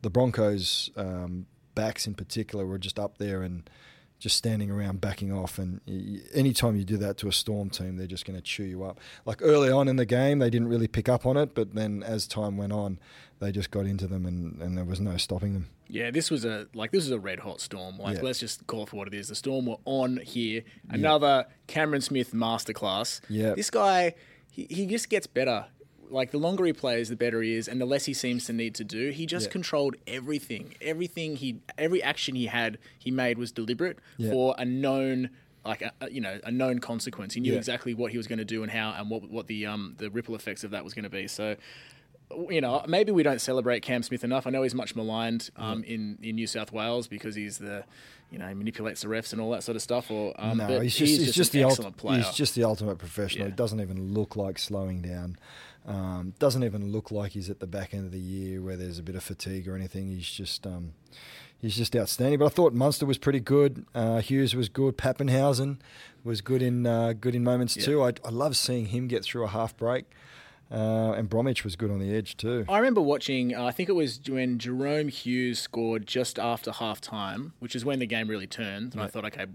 [0.01, 3.69] the Broncos um, backs in particular were just up there and
[4.19, 5.57] just standing around backing off.
[5.57, 5.79] And
[6.33, 8.99] anytime you do that to a Storm team, they're just going to chew you up.
[9.25, 12.03] Like early on in the game, they didn't really pick up on it, but then
[12.03, 12.99] as time went on,
[13.39, 15.69] they just got into them and, and there was no stopping them.
[15.87, 17.97] Yeah, this was a like this was a red hot storm.
[17.97, 18.23] Like Yeah.
[18.23, 19.29] let's just call it for what it is.
[19.29, 20.63] The storm were on here.
[20.89, 23.21] Another Cameron Smith masterclass.
[23.29, 23.53] Yeah.
[23.55, 24.15] This guy,
[24.51, 25.65] he, he just gets better.
[26.09, 28.53] Like the longer he plays, the better he is, and the less he seems to
[28.53, 29.09] need to do.
[29.11, 29.51] He just Yeah.
[29.51, 30.73] controlled everything.
[30.81, 34.31] Everything he, every action he had, he made was deliberate Yeah.
[34.31, 35.29] for a known,
[35.65, 37.33] like a, you know, a known consequence.
[37.35, 37.57] He knew Yeah.
[37.59, 40.09] exactly what he was going to do and how, and what what the um the
[40.09, 41.27] ripple effects of that was going to be.
[41.27, 41.55] So
[42.51, 44.45] you know, maybe we don't celebrate Cam Smith enough.
[44.45, 47.83] I know he's much maligned um, in in New South Wales because he's the,
[48.31, 50.11] you know, he manipulates the refs and all that sort of stuff.
[50.11, 52.21] Or um, No, but he's just, he's just an the ult- excellent player.
[52.21, 53.45] he's just the ultimate professional.
[53.47, 53.51] Yeah.
[53.51, 55.37] He doesn't even look like slowing down.
[55.85, 58.99] Um, doesn't even look like he's at the back end of the year where there's
[58.99, 60.07] a bit of fatigue or anything.
[60.09, 60.93] He's just um,
[61.59, 62.37] he's just outstanding.
[62.39, 63.85] But I thought Munster was pretty good.
[63.95, 64.97] Uh, Hughes was good.
[64.97, 65.77] Papenhuyzen
[66.23, 67.85] was good in uh, good in moments Yeah.
[67.85, 68.03] too.
[68.03, 70.05] I, I love seeing him get through a half break.
[70.71, 72.63] Uh, and Bromwich was good on the edge too.
[72.69, 73.55] I remember watching.
[73.55, 77.83] Uh, I think it was when Jahrome Hughes scored just after half time, which is
[77.83, 78.93] when the game really turned.
[78.93, 79.47] And I thought, okay,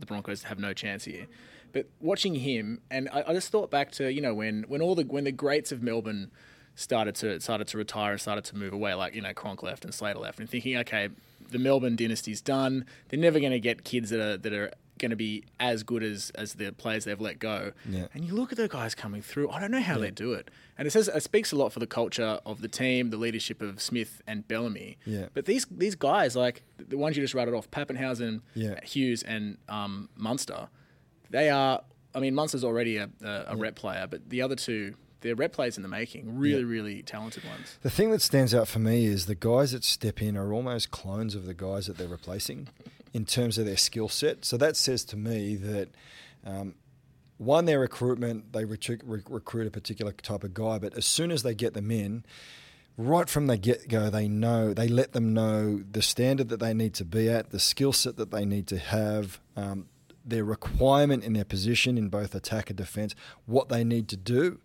[0.00, 1.26] the Broncos have no chance here.
[1.74, 4.94] But watching him, and I, I just thought back to you know when when all
[4.94, 6.30] the when the greats of Melbourne
[6.76, 9.84] started to started to retire and started to move away, like you know Cronk left
[9.84, 11.08] and Slater left, and thinking, okay,
[11.50, 12.86] the Melbourne dynasty's done.
[13.08, 16.04] They're never going to get kids that are that are going to be as good
[16.04, 17.72] as as the players they've let go.
[17.90, 18.06] Yeah.
[18.14, 19.50] And you look at the guys coming through.
[19.50, 20.50] I don't know how they do it.
[20.78, 23.60] And it says it speaks a lot for the culture of the team, the leadership
[23.60, 24.96] of Smith and Bellamy.
[25.04, 25.26] Yeah.
[25.34, 28.78] But these these guys, like the ones you just rattled off, Papenhuyzen, Yeah.
[28.84, 30.68] Hughes, and um, Munster,
[31.34, 31.82] they are.
[32.14, 35.52] I mean, Munster's already a, a, a rep player, but the other two, they're rep
[35.52, 36.38] players in the making.
[36.38, 37.76] Really, really talented ones.
[37.82, 40.92] The thing that stands out for me is the guys that step in are almost
[40.92, 42.68] clones of the guys that they're replacing
[43.12, 44.44] in terms of their skill set.
[44.44, 45.88] So that says to me that
[46.46, 46.76] um,
[47.38, 51.42] one, their recruitment, they recruit, recruit a particular type of guy, but as soon as
[51.42, 52.24] they get them in,
[52.96, 56.74] right from the get go, they know, they let them know the standard that they
[56.74, 59.88] need to be at, the skill set that they need to have, um,
[60.24, 63.14] their requirement in their position in both attack and defense,
[63.46, 64.60] what they need to do.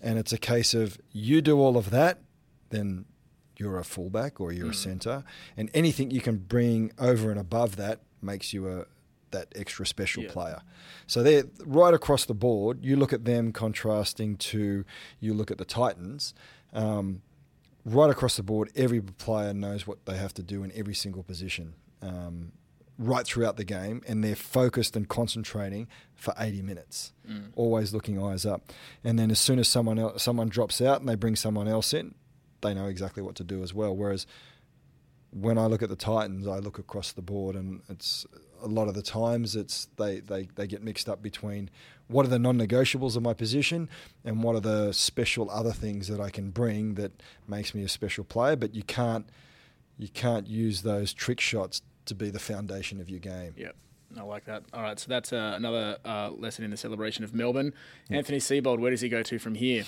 [0.00, 2.20] And it's a case of you do all of that,
[2.70, 3.04] then
[3.56, 5.24] you're a fullback or you're a centre,
[5.56, 8.86] and anything you can bring over and above that makes you a
[9.30, 10.30] that extra special Yeah.
[10.30, 10.60] player.
[11.06, 12.84] So they're right across the board.
[12.84, 14.84] You look at them contrasting to
[15.20, 16.34] you look at the Titans.
[16.74, 17.22] Um,
[17.86, 21.22] right across the board, every player knows what they have to do in every single
[21.22, 21.74] position.
[22.02, 22.52] Um,
[23.02, 27.50] right throughout the game, and they're focused and concentrating for 80 minutes, mm.
[27.54, 28.72] always looking eyes up.
[29.02, 31.92] And then as soon as someone else, someone drops out and they bring someone else
[31.92, 32.14] in,
[32.60, 33.94] they know exactly what to do as well.
[33.94, 34.26] Whereas
[35.30, 38.26] when I look at the Titans, I look across the board, and it's
[38.62, 41.68] a lot of the times it's they, they, they get mixed up between
[42.06, 43.88] what are the non-negotiables of my position
[44.24, 47.88] and what are the special other things that I can bring that makes me a
[47.88, 48.54] special player.
[48.54, 49.28] But you can't
[49.98, 53.54] you can't use those trick shots to be the foundation of your game.
[53.56, 53.76] Yep.
[54.18, 54.64] I like that.
[54.74, 57.72] All right, so that's uh, another uh, lesson in the celebration of Melbourne.
[58.10, 59.84] Anthony Seibold, where does he go to from here?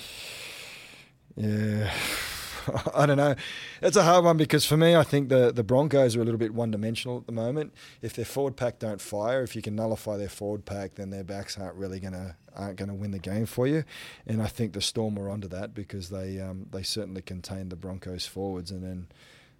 [1.35, 1.93] Yeah.
[2.95, 3.35] I don't know.
[3.81, 6.39] It's a hard one because for me, I think the, the Broncos are a little
[6.39, 7.73] bit one dimensional at the moment.
[8.01, 11.23] If their forward pack don't fire, if you can nullify their forward pack, then their
[11.23, 13.83] backs aren't really gonna aren't gonna win the game for you.
[14.25, 17.75] And I think the Storm were onto that because they um, they certainly contained the
[17.75, 19.07] Broncos forwards, and then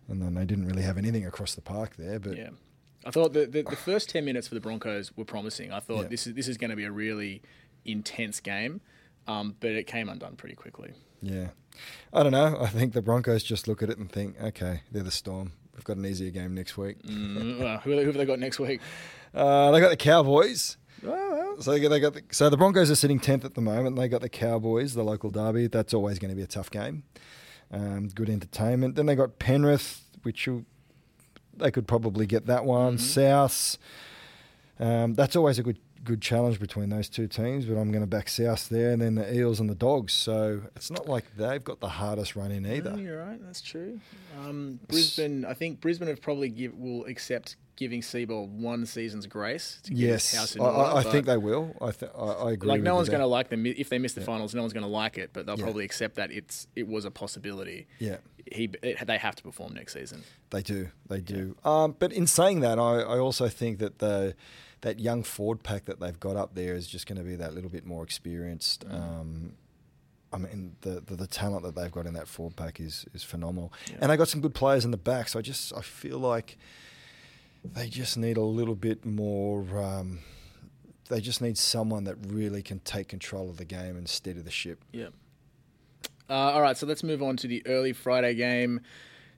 [0.08, 2.20] and then they didn't really have anything across the park there.
[2.20, 2.50] But Yeah,
[3.06, 5.72] I thought the, the, the first ten minutes for the Broncos were promising.
[5.72, 6.08] I thought Yeah.
[6.10, 7.42] this is this is going to be a really
[7.86, 8.82] intense game,
[9.28, 10.94] um, but it came undone pretty quickly.
[11.22, 11.50] Yeah.
[12.14, 12.58] I don't know.
[12.62, 15.52] I think the Broncos just look at it and think, okay, they're the Storm.
[15.74, 17.02] We've got an easier game next week.
[17.04, 18.80] Mm, well, who, who have they got next week?
[19.34, 20.78] Uh, they got the Cowboys.
[21.06, 21.58] Oh.
[21.60, 23.98] So they got, they got the, so the Broncos are sitting tenth at the moment.
[23.98, 25.68] They got the Cowboys, the local derby.
[25.68, 27.04] That's always going to be a tough game.
[27.72, 28.96] Um, good entertainment.
[28.96, 30.66] Then they got Penrith, which you,
[31.58, 32.98] they could probably get that one.
[32.98, 33.00] Mhm.
[33.00, 33.78] South,
[34.80, 38.08] um, that's always a good good challenge between those two teams, but I'm going to
[38.08, 40.14] back South there, and then the Eels and the Dogs.
[40.14, 42.92] So it's not like they've got the hardest run in either.
[42.92, 43.44] No, you're right.
[43.44, 44.00] That's true.
[44.40, 45.46] Um, Brisbane.
[45.46, 50.10] I think Brisbane have probably give, will accept giving Seibold one season's grace to get
[50.12, 50.66] his house Yes, in I.
[50.66, 51.76] I, I think they will.
[51.82, 52.70] I, th- I, I agree.
[52.70, 54.26] like no one's going to like them if they miss the Yeah.
[54.28, 54.56] finals.
[54.56, 55.64] No one's going to like it, but they'll Yeah.
[55.66, 57.88] probably accept that it's it was a possibility.
[58.00, 58.18] Yeah,
[58.52, 60.24] He it, they have to perform next season.
[60.52, 60.90] they do.
[61.08, 61.56] They do.
[61.66, 64.36] Um, but in saying that, I, I also think that the
[64.82, 67.54] that young Ford pack that they've got up there is just going to be that
[67.56, 68.88] little bit more experienced.
[68.88, 68.94] Mm.
[68.94, 69.54] Um,
[70.32, 73.24] I mean, the, the the talent that they've got in that forward pack is is
[73.24, 73.98] phenomenal, Yeah.
[74.02, 75.28] and they got some good players in the back.
[75.30, 76.58] So I just I feel like
[77.74, 79.66] they just need a little bit more.
[79.82, 80.20] Um,
[81.10, 84.52] they just need someone that really can take control of the game and steady the
[84.52, 84.84] ship.
[84.92, 85.08] Yeah.
[86.30, 88.82] Uh, all right, so let's move on to the early Friday game.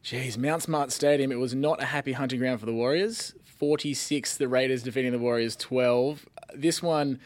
[0.03, 1.31] Jeez, Mount Smart Stadium.
[1.31, 3.33] It was not a happy hunting ground for the Warriors.
[3.57, 6.25] 46, the Raiders defeating the Warriors 12.
[6.55, 7.19] This one,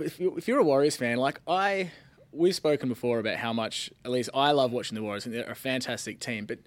[0.00, 1.90] if you- if you're a Warriors fan, like I,
[2.30, 5.50] we've spoken before about how much, at least I love watching the Warriors, and they're
[5.50, 6.46] a fantastic team.
[6.46, 6.60] But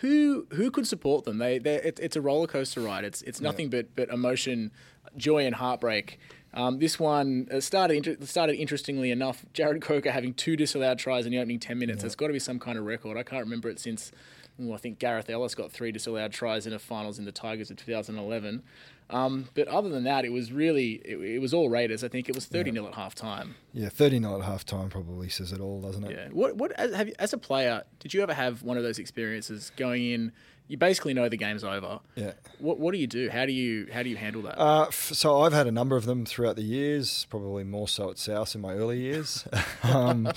[0.00, 1.38] who who could support them?
[1.38, 3.04] They they it, it's a roller coaster ride.
[3.04, 4.70] It's it's nothing but but emotion,
[5.16, 6.18] joy and heartbreak.
[6.54, 9.44] Um, this one uh, started started interestingly enough.
[9.54, 12.02] Jarrod Croker having two disallowed tries in the opening ten minutes.
[12.02, 13.16] There's got to be some kind of record.
[13.16, 14.12] I can't remember it since.
[14.58, 17.70] Well, I think Gareth Ellis got three disallowed tries in the finals in the Tigers
[17.70, 18.62] in 2011.
[19.10, 22.04] Um, but other than that, it was really it, it was all Raiders.
[22.04, 23.54] I think it was 30 nil at half time.
[23.72, 26.10] Yeah, thirty nil at half time probably says it all, doesn't it?
[26.10, 26.28] Yeah.
[26.30, 28.98] What what as, have you, as a player, did you ever have one of those
[28.98, 30.32] experiences going in?
[30.66, 32.00] You basically know the game's over.
[32.16, 32.32] Yeah.
[32.58, 33.30] What what do you do?
[33.30, 34.60] How do you how do you handle that?
[34.60, 38.10] Uh, f- so I've had a number of them throughout the years, probably more so
[38.10, 39.48] at South in my early years.
[39.84, 40.30] um,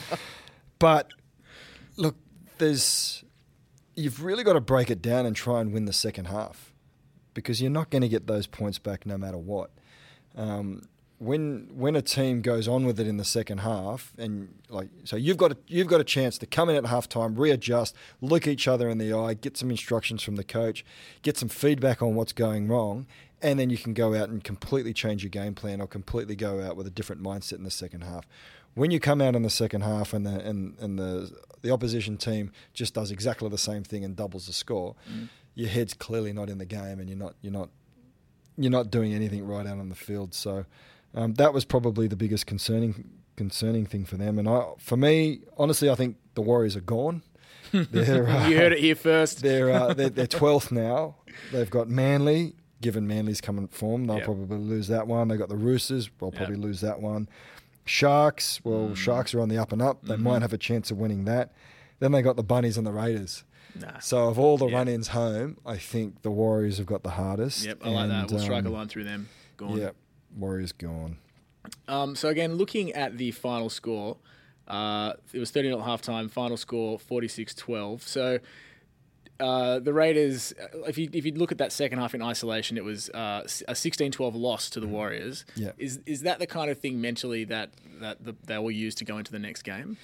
[0.79, 1.09] but
[1.97, 2.15] look,
[2.57, 3.20] there's
[4.01, 6.73] you've really got to break it down and try and win the second half
[7.33, 9.71] because you're not going to get those points back no matter what.
[10.35, 10.87] Um,
[11.21, 15.15] when when a team goes on with it in the second half, and like so,
[15.15, 18.67] you've got a, you've got a chance to come in at halftime, readjust, look each
[18.67, 20.83] other in the eye, get some instructions from the coach,
[21.21, 23.05] get some feedback on what's going wrong,
[23.39, 26.59] and then you can go out and completely change your game plan or completely go
[26.59, 28.25] out with a different mindset in the second half.
[28.73, 31.31] When you come out in the second half and the and, and the
[31.61, 34.95] the opposition team just does exactly the same thing and doubles the score,
[35.55, 37.69] your head's clearly not in the game, and you're not you're not
[38.57, 40.33] you're not doing anything right out on the field.
[40.33, 40.65] So
[41.13, 44.37] um, that was probably the biggest concerning concerning thing for them.
[44.39, 47.23] And I, for me, honestly, I think the Warriors are gone.
[47.73, 47.77] Uh,
[48.49, 49.41] you heard it here first.
[49.41, 51.15] They're uh, they're, they're 12th now.
[51.51, 52.53] They've got Manly.
[52.81, 54.25] Given Manly's coming form, they'll Yep.
[54.25, 55.27] probably lose that one.
[55.27, 56.09] They've got the Roosters.
[56.19, 56.37] They'll Yep.
[56.37, 57.29] probably lose that one.
[57.85, 58.61] Sharks.
[58.63, 58.95] Well, Mm.
[58.95, 60.03] Sharks are on the up and up.
[60.03, 60.23] They Mm-hmm.
[60.23, 61.51] might have a chance of winning that.
[61.99, 63.43] Then they got the Bunnies and the Raiders.
[63.79, 63.99] Nah.
[63.99, 64.77] So of all the Yeah.
[64.77, 67.65] run-ins home, I think the Warriors have got the hardest.
[67.65, 68.31] Yep, I like that.
[68.31, 69.29] We'll strike a um, line through them.
[69.57, 69.77] Gone.
[69.77, 69.95] Yep,
[70.37, 71.17] Warriors gone.
[71.87, 74.17] Um, so again, looking at the final score,
[74.67, 76.27] uh, it was 30 at half time.
[76.27, 78.01] Final score 46-12.
[78.01, 78.39] So
[79.41, 82.77] uh, the Raiders, uh, if you if you look at that second half in isolation,
[82.77, 85.45] it was uh, a 16-12 loss to the Warriors.
[85.55, 85.71] Yeah.
[85.77, 89.05] Is is that the kind of thing mentally that that the, they will use to
[89.05, 89.97] go into the next game?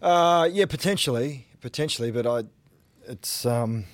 [0.00, 2.44] Uh, yeah, potentially, potentially, but I,
[3.08, 3.86] it's um,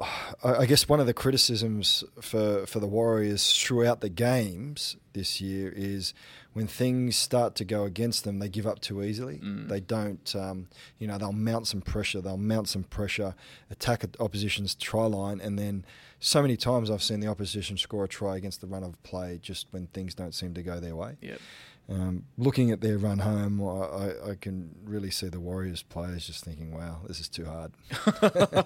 [0.00, 5.40] I, I guess one of the criticisms for for the Warriors throughout the games this
[5.40, 6.14] year is
[6.52, 9.40] when things start to go against them, they give up too easily.
[9.68, 13.34] They don't, um, you know, they'll mount some pressure, they'll mount some pressure,
[13.70, 15.84] attack at opposition's try line, and then
[16.20, 19.38] so many times I've seen the opposition score a try against the run of play
[19.42, 21.16] just when things don't seem to go their way.
[21.20, 21.40] Yep.
[21.88, 26.42] Um, looking at their run home, I, I, can really see the Warriors players just
[26.42, 27.72] thinking, "Wow, this is too hard."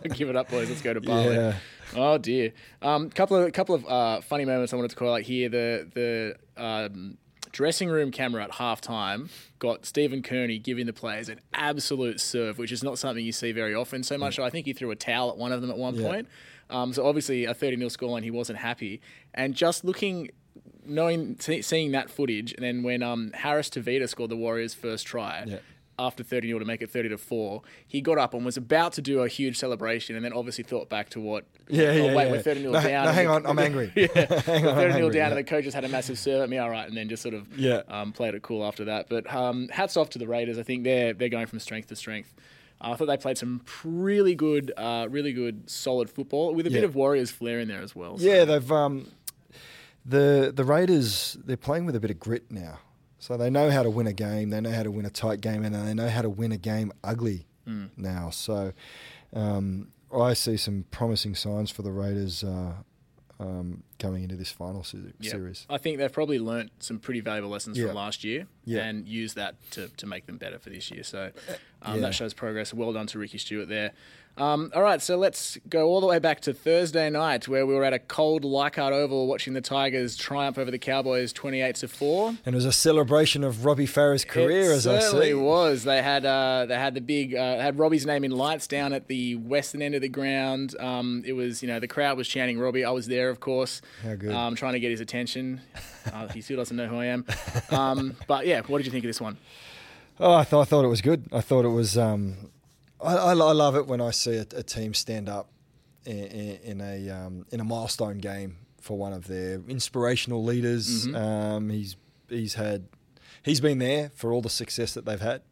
[0.14, 0.68] Give it up, boys.
[0.68, 1.34] Let's go to Bali.
[1.34, 1.56] Yeah.
[1.96, 2.52] Oh dear.
[2.80, 5.48] Um, couple of couple of uh, funny moments I wanted to call out here.
[5.48, 7.18] The the um,
[7.50, 12.70] dressing room camera at halftime got Stephen Kearney giving the players an absolute serve, which
[12.70, 14.04] is not something you see very often.
[14.04, 15.96] So much, so I think he threw a towel at one of them at one
[15.96, 16.06] Yeah.
[16.06, 16.28] point.
[16.70, 19.00] Um, so obviously a 30 0 scoreline, he wasn't happy.
[19.34, 20.30] And just looking,
[20.88, 25.44] knowing, seeing that footage, and then when um, Harris Tavita scored the Warriors' first try.
[25.46, 25.58] Yeah.
[26.00, 28.92] After 30 0 to make it 30 to 4, he got up and was about
[28.92, 31.44] to do a huge celebration and then obviously thought back to what.
[31.68, 32.30] Yeah, oh, yeah, wait, yeah.
[32.30, 33.04] we're 30 0 No, down.
[33.06, 33.92] no, hang the- on, I'm angry.
[33.96, 34.06] yeah.
[34.42, 35.28] Hang we're 30 on, 0 down yeah.
[35.30, 37.20] and the coach just had a massive serve at me, all right, and then just
[37.20, 37.82] sort of Yeah.
[37.88, 39.08] um, played it cool after that.
[39.08, 40.56] But um, hats off to the Raiders.
[40.56, 42.32] I think they're they're going from strength to strength.
[42.80, 46.70] Uh, I thought they played some really good, uh, really good, solid football with a
[46.70, 48.18] bit of Warriors flair in there as well.
[48.18, 49.10] so- Yeah, they've um,
[50.08, 52.78] the the Raiders they're playing with a bit of grit now,
[53.18, 54.50] so they know how to win a game.
[54.50, 56.56] They know how to win a tight game, and they know how to win a
[56.58, 57.46] game ugly
[57.96, 58.30] now.
[58.30, 58.72] So
[59.34, 62.72] um, I see some promising signs for the Raiders uh,
[63.38, 65.30] um, coming into this final se- Yep.
[65.30, 65.66] series.
[65.68, 67.88] I think they've probably learnt some pretty valuable lessons Yeah.
[67.88, 68.84] from last year Yeah.
[68.86, 71.02] and used that to, to make them better for this year.
[71.02, 71.30] So
[71.82, 72.00] um, Yeah.
[72.00, 72.72] that shows progress.
[72.72, 73.92] Well done to Ricky Stuart there.
[74.38, 77.74] Um, all right, so let's go all the way back to Thursday night where we
[77.74, 81.88] were at a cold Leichhardt Oval watching the Tigers triumph over the Cowboys 28 to
[81.88, 82.28] 4.
[82.28, 85.34] And it was a celebration of Robbie Farah's career, it as I certainly see.
[85.34, 85.84] was.
[85.84, 89.08] They had uh, they had the big uh, had Robbie's name in lights down at
[89.08, 90.74] the western end of the ground.
[90.78, 92.84] Um, it was you know the crowd was chanting Robbie.
[92.84, 93.82] I was there, of course.
[94.02, 94.32] How good.
[94.32, 95.60] Um, trying to get his attention.
[96.12, 97.26] Uh, he still doesn't know who I am.
[97.70, 99.36] Um, but yeah, what did you think of this one?
[100.20, 101.24] Oh, I thought I thought it was good.
[101.32, 101.98] I thought it was.
[101.98, 102.50] Um,
[103.00, 105.50] I, I, I love it when I see a, a team stand up
[106.04, 111.06] in, in, in a um, in a milestone game for one of their inspirational leaders.
[111.06, 111.16] Mm-hmm.
[111.16, 111.96] Um, he's
[112.28, 112.88] he's had
[113.42, 115.42] he's been there for all the success that they've had,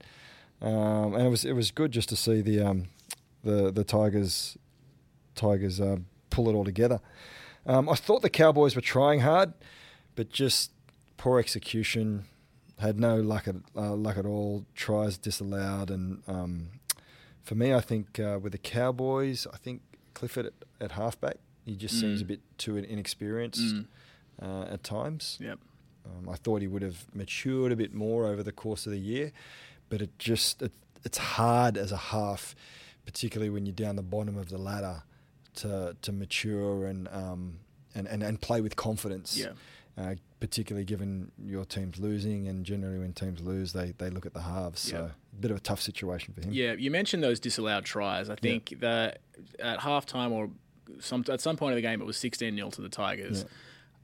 [0.62, 2.88] um, and it was it was good just to see the um,
[3.44, 4.56] the the Tigers
[5.34, 5.96] Tigers uh,
[6.30, 7.00] pull it all together.
[7.66, 9.52] Um, I thought the Cowboys were trying hard,
[10.14, 10.70] but just
[11.16, 12.24] poor execution.
[12.78, 14.66] Had no luck at uh, luck at all.
[14.74, 16.68] Tries disallowed, and um,
[17.46, 19.80] for me, I think uh, with the Cowboys, I think
[20.14, 22.24] Clifford at, at halfback, he just seems Mm.
[22.24, 23.86] a bit too inexperienced Mm.
[24.42, 25.38] uh, at times.
[25.40, 25.58] Yep.
[26.06, 28.98] Um, I thought he would have matured a bit more over the course of the
[29.12, 29.32] year,
[29.88, 30.72] but it just it,
[31.04, 32.54] it's hard as a half,
[33.04, 35.02] particularly when you're down the bottom of the ladder,
[35.56, 37.58] to to mature and um,
[37.94, 39.36] and, and, and play with confidence.
[39.38, 39.52] Yeah.
[39.98, 44.34] Uh, particularly given your team's losing, and generally when teams lose, they, they look at
[44.34, 44.80] the halves.
[44.82, 45.08] So Yeah.
[45.25, 46.52] a bit of a tough situation for him.
[46.52, 48.28] Yeah, you mentioned those disallowed tries.
[48.30, 49.18] I think that
[49.58, 50.50] at halftime or
[51.00, 53.42] some at some point of the game, it was 16 0 to the Tigers.
[53.42, 53.48] Yeah.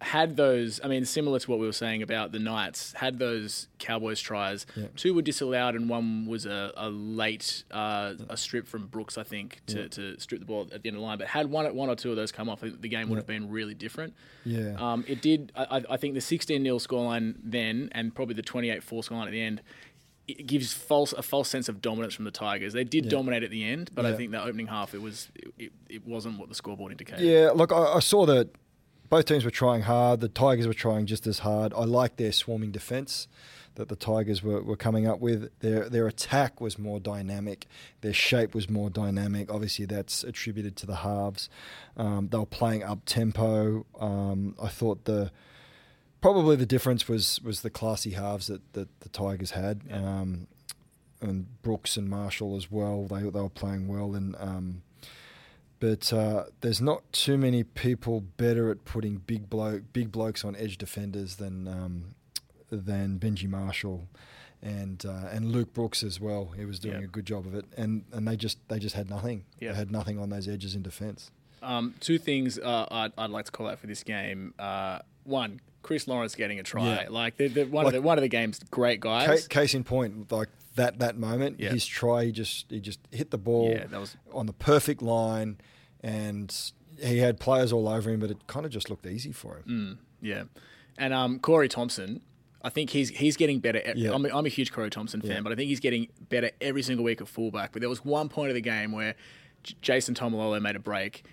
[0.09, 3.69] Had those, I mean, similar to what we were saying about the Knights, had those
[3.79, 4.67] Cowboys tries.
[4.75, 4.87] Yeah.
[4.97, 9.23] Two were disallowed, and one was a, a late uh, a strip from Brooks, I
[9.23, 9.87] think, to, Yeah.
[9.89, 11.19] to strip the ball at the end of the line.
[11.19, 13.21] But had one one or two of those come off, the game would Yeah.
[13.21, 14.15] have been really different.
[14.45, 14.75] Yeah.
[14.77, 15.53] Um, it did.
[15.55, 19.27] I, I- I think the 16 0 scoreline then, and probably the 28 4 scoreline
[19.27, 19.63] at the end,
[20.29, 22.73] it gives false a false sense of dominance from the Tigers.
[22.73, 23.11] They did Yeah.
[23.11, 26.07] dominate at the end, but I think the opening half it was it, it, it
[26.07, 27.25] wasn't what the scoreboard indicated.
[27.25, 28.51] Yeah, look, I, I saw that
[29.09, 30.21] both teams were trying hard.
[30.21, 31.75] The Tigers were trying just as hard.
[31.75, 33.29] I liked their swarming defence
[33.75, 35.51] that the Tigers were, were coming up with.
[35.61, 37.67] Their their attack was more dynamic.
[38.01, 39.51] Their shape was more dynamic.
[39.53, 41.49] Obviously, that's attributed to the halves.
[41.97, 43.85] Um, they were playing up tempo.
[43.99, 45.31] Um, I thought the
[46.23, 49.83] probably the difference was was the classy halves that, that the Tigers had.
[49.87, 49.97] Yeah.
[50.21, 50.47] Um,
[51.21, 53.05] and Brooks and Marshall as well.
[53.07, 54.35] They they were playing well and.
[54.39, 54.83] Um,
[55.79, 60.55] but uh, there's not too many people better at putting big bloke big blokes on
[60.55, 62.15] edge defenders than um,
[62.71, 64.07] than Benji Marshall
[64.63, 66.53] and uh, and Luke Brooks as well.
[66.57, 67.05] He was doing Yeah.
[67.07, 69.45] a good job of it, and and they just they just had nothing.
[69.59, 69.73] Yeah.
[69.73, 71.33] They had nothing on those edges in defence.
[71.63, 74.53] Um, two things uh, I'd, I'd like to call out for this game.
[74.59, 77.03] Uh, one, Chris Lawrence getting a try.
[77.03, 77.07] Yeah.
[77.11, 79.29] Like the, the, one Like- of the one of the game's great guys.
[79.29, 81.71] Case, case in point, like that that moment, Yeah.
[81.71, 85.03] his try, he just he just hit the ball Yeah, that was on the perfect
[85.03, 85.59] line,
[86.03, 86.55] and
[86.99, 89.99] he had players all over him, but it kind of just looked easy for him.
[90.21, 90.45] Yeah,
[90.99, 92.23] and um, Corey Thompson,
[92.63, 93.83] I think he's he's getting better.
[93.95, 94.13] Yeah.
[94.15, 96.83] I'm, a, I'm a huge Corey Thompson fan, but I think he's getting better every
[96.83, 97.73] single week at fullback.
[97.73, 99.15] But there was one point of the game where
[99.65, 101.25] J- Jason Taumalolo made a break.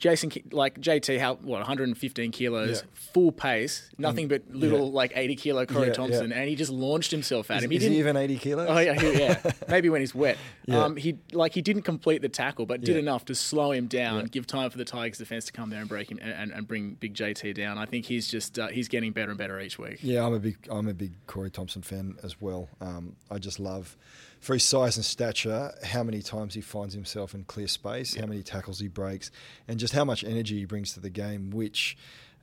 [0.00, 2.88] Jason, like JT, how what 115 kilos, Yeah.
[3.12, 6.36] full pace, nothing but little like 80 kilo Corey Yeah, Thompson, yeah.
[6.38, 7.70] and he just launched himself at Is, him.
[7.70, 7.98] He is didn't.
[7.98, 8.66] even eighty kilos?
[8.70, 9.38] Oh yeah, he- yeah.
[9.68, 10.38] Maybe when he's wet.
[10.66, 10.84] Yeah.
[10.84, 13.00] Um, he like he didn't complete the tackle, but did Yeah.
[13.00, 14.26] enough to slow him down, Yeah.
[14.30, 16.66] give time for the Tigers defense to come there and break him and, and, and
[16.66, 17.76] bring Big JT down.
[17.76, 19.98] I think he's just uh, he's getting better and better each week.
[20.00, 22.70] Yeah, I'm a big I'm a big Corey Thompson fan as well.
[22.80, 23.98] Um, I just love
[24.40, 28.26] for his size and stature how many times he finds himself in clear space, how
[28.26, 29.30] many tackles he breaks,
[29.68, 31.96] and just how much energy he brings to the game, which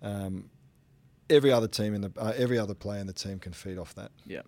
[0.03, 0.49] um,
[1.29, 3.95] every other team in the uh, every other player in the team can feed off
[3.95, 4.11] that.
[4.25, 4.41] Yeah.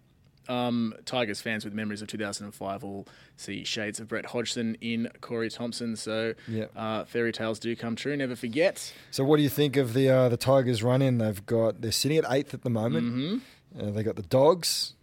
[0.47, 5.49] Um, Tigers fans with memories of 2005 will see shades of Brett Hodgson in Corey
[5.49, 5.95] Thompson.
[5.95, 6.65] So Yeah.
[6.75, 8.17] uh, fairy tales do come true.
[8.17, 8.91] Never forget.
[9.11, 11.19] So, what do you think of the uh, the Tigers run in?
[11.19, 13.05] They've got they're sitting at eighth at the moment.
[13.07, 13.79] Mm-hmm.
[13.87, 14.93] Uh, they got the Dogs.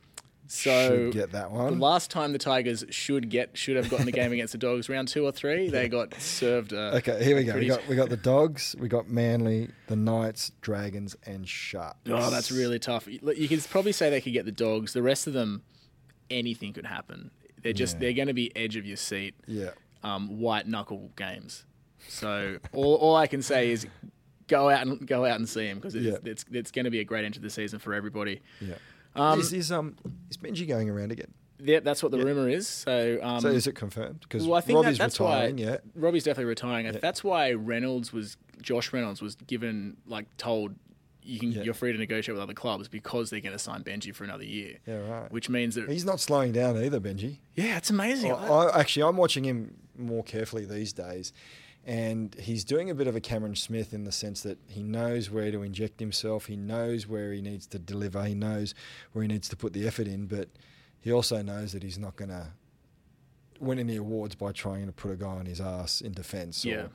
[0.49, 1.78] So should get that one.
[1.78, 4.88] The last time the Tigers should get should have gotten the game against the Dogs,
[4.88, 6.72] round two or three, they got served.
[6.72, 7.55] Uh, Okay, here we go.
[7.57, 11.99] We got we got the Dogs, we got Manly, the Knights, Dragons, and Sharks.
[12.09, 13.07] Oh, that's really tough.
[13.09, 14.92] You could probably say they could get the dogs.
[14.92, 15.62] The rest of them,
[16.30, 17.30] anything could happen.
[17.62, 18.01] They're just Yeah.
[18.01, 19.70] they're going to be edge of your seat, yeah.
[20.05, 21.64] um, white knuckle games.
[22.09, 23.86] So all, all I can say is
[24.47, 26.18] go out and go out and see them because it's, Yeah.
[26.30, 28.42] it's it's going to be a great end to the season for everybody.
[28.61, 28.74] Yeah.
[29.17, 29.97] Um, is, is um
[30.31, 31.33] is Benji going around again?
[31.59, 32.69] Yeah, that's what the rumor is.
[32.69, 34.21] So, um, So is it confirmed?
[34.21, 35.57] Because well, I think that, Robbie's that's retiring.
[35.57, 35.77] why Yeah.
[35.95, 36.93] Robbie's definitely retiring.
[37.01, 40.75] That's why Reynolds was Josh Reynolds was given like told
[41.23, 41.62] you can Yeah.
[41.62, 44.45] you're free to negotiate with other clubs because they're going to sign Benji for another
[44.45, 44.77] year.
[44.87, 45.33] Yeah, right.
[45.33, 47.39] Which means that He's not slowing down either, Benji.
[47.55, 48.33] yeah, it's amazing.
[48.33, 51.33] I, I, actually, I'm watching him more carefully these days,
[51.87, 55.30] and he's doing a bit of a Cameron Smith in the sense that he knows
[55.30, 58.74] where to inject himself, he knows where he needs to deliver, he knows
[59.12, 60.49] where he needs to put the effort in, but
[61.01, 62.49] he also knows that he's not going to
[63.61, 66.74] win any awards by trying to put a guy on his ass in defence Yeah.
[66.74, 66.91] or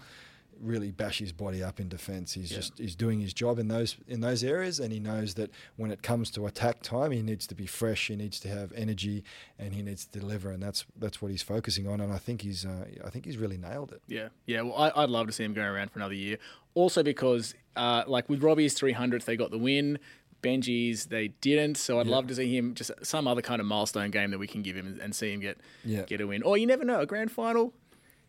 [0.62, 2.34] really bash his body up in defence.
[2.34, 2.58] He's Yeah.
[2.58, 5.92] just he's doing his job in those in those areas, and he knows that when
[5.92, 9.24] it comes to attack time, he needs to be fresh, he needs to have energy,
[9.60, 12.00] and he needs to deliver, and that's that's what he's focusing on.
[12.02, 14.02] And I think he's uh, I think he's really nailed it.
[14.08, 14.62] Yeah, yeah.
[14.62, 16.38] Well, I, I'd love to see him going around for another year.
[16.74, 20.00] Also because, uh, like with Robbie's 300th, they got the win.
[20.42, 21.76] Benji's they didn't.
[21.78, 22.14] So I'd Yeah.
[22.16, 24.76] love to see him just some other kind of milestone game that we can give
[24.76, 26.04] him and, and see him get Yeah.
[26.04, 26.42] get a win.
[26.44, 27.74] Or you never know, a grand final.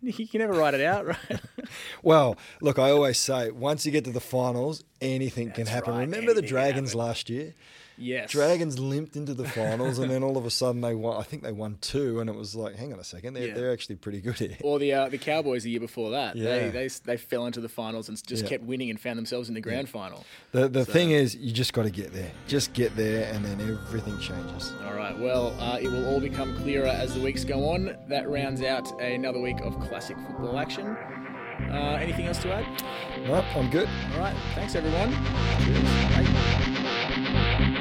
[0.19, 1.19] You can never write it out, right?
[2.03, 5.95] Well, look, I always say once you get to the finals, anything can happen.
[5.95, 7.55] right, Remember the anything can Dragons last year?
[7.97, 8.31] Yes.
[8.31, 11.19] Dragons limped into the finals, and then all of a sudden they won.
[11.19, 13.55] I think they won two, and it was like, hang on a second, they're, Yeah.
[13.55, 14.57] they're actually pretty good here.
[14.63, 16.37] Or the uh, the Cowboys the year before that.
[16.37, 16.59] Yeah.
[16.59, 18.49] They, they they fell into the finals and just Yeah.
[18.51, 20.25] kept winning and found themselves in the grand final.
[20.53, 22.31] The the thing is, you just got to get there.
[22.47, 24.73] Just get there, and then everything changes.
[24.87, 25.19] All right.
[25.19, 27.97] Well, uh, it will all become clearer as the weeks go on.
[28.09, 30.97] That rounds out another week of classic football action.
[31.71, 32.67] Uh, anything else to add?
[33.27, 33.89] No, I'm good.
[34.15, 34.35] All right.
[34.55, 35.13] Thanks, everyone.
[35.65, 37.72] Cheers.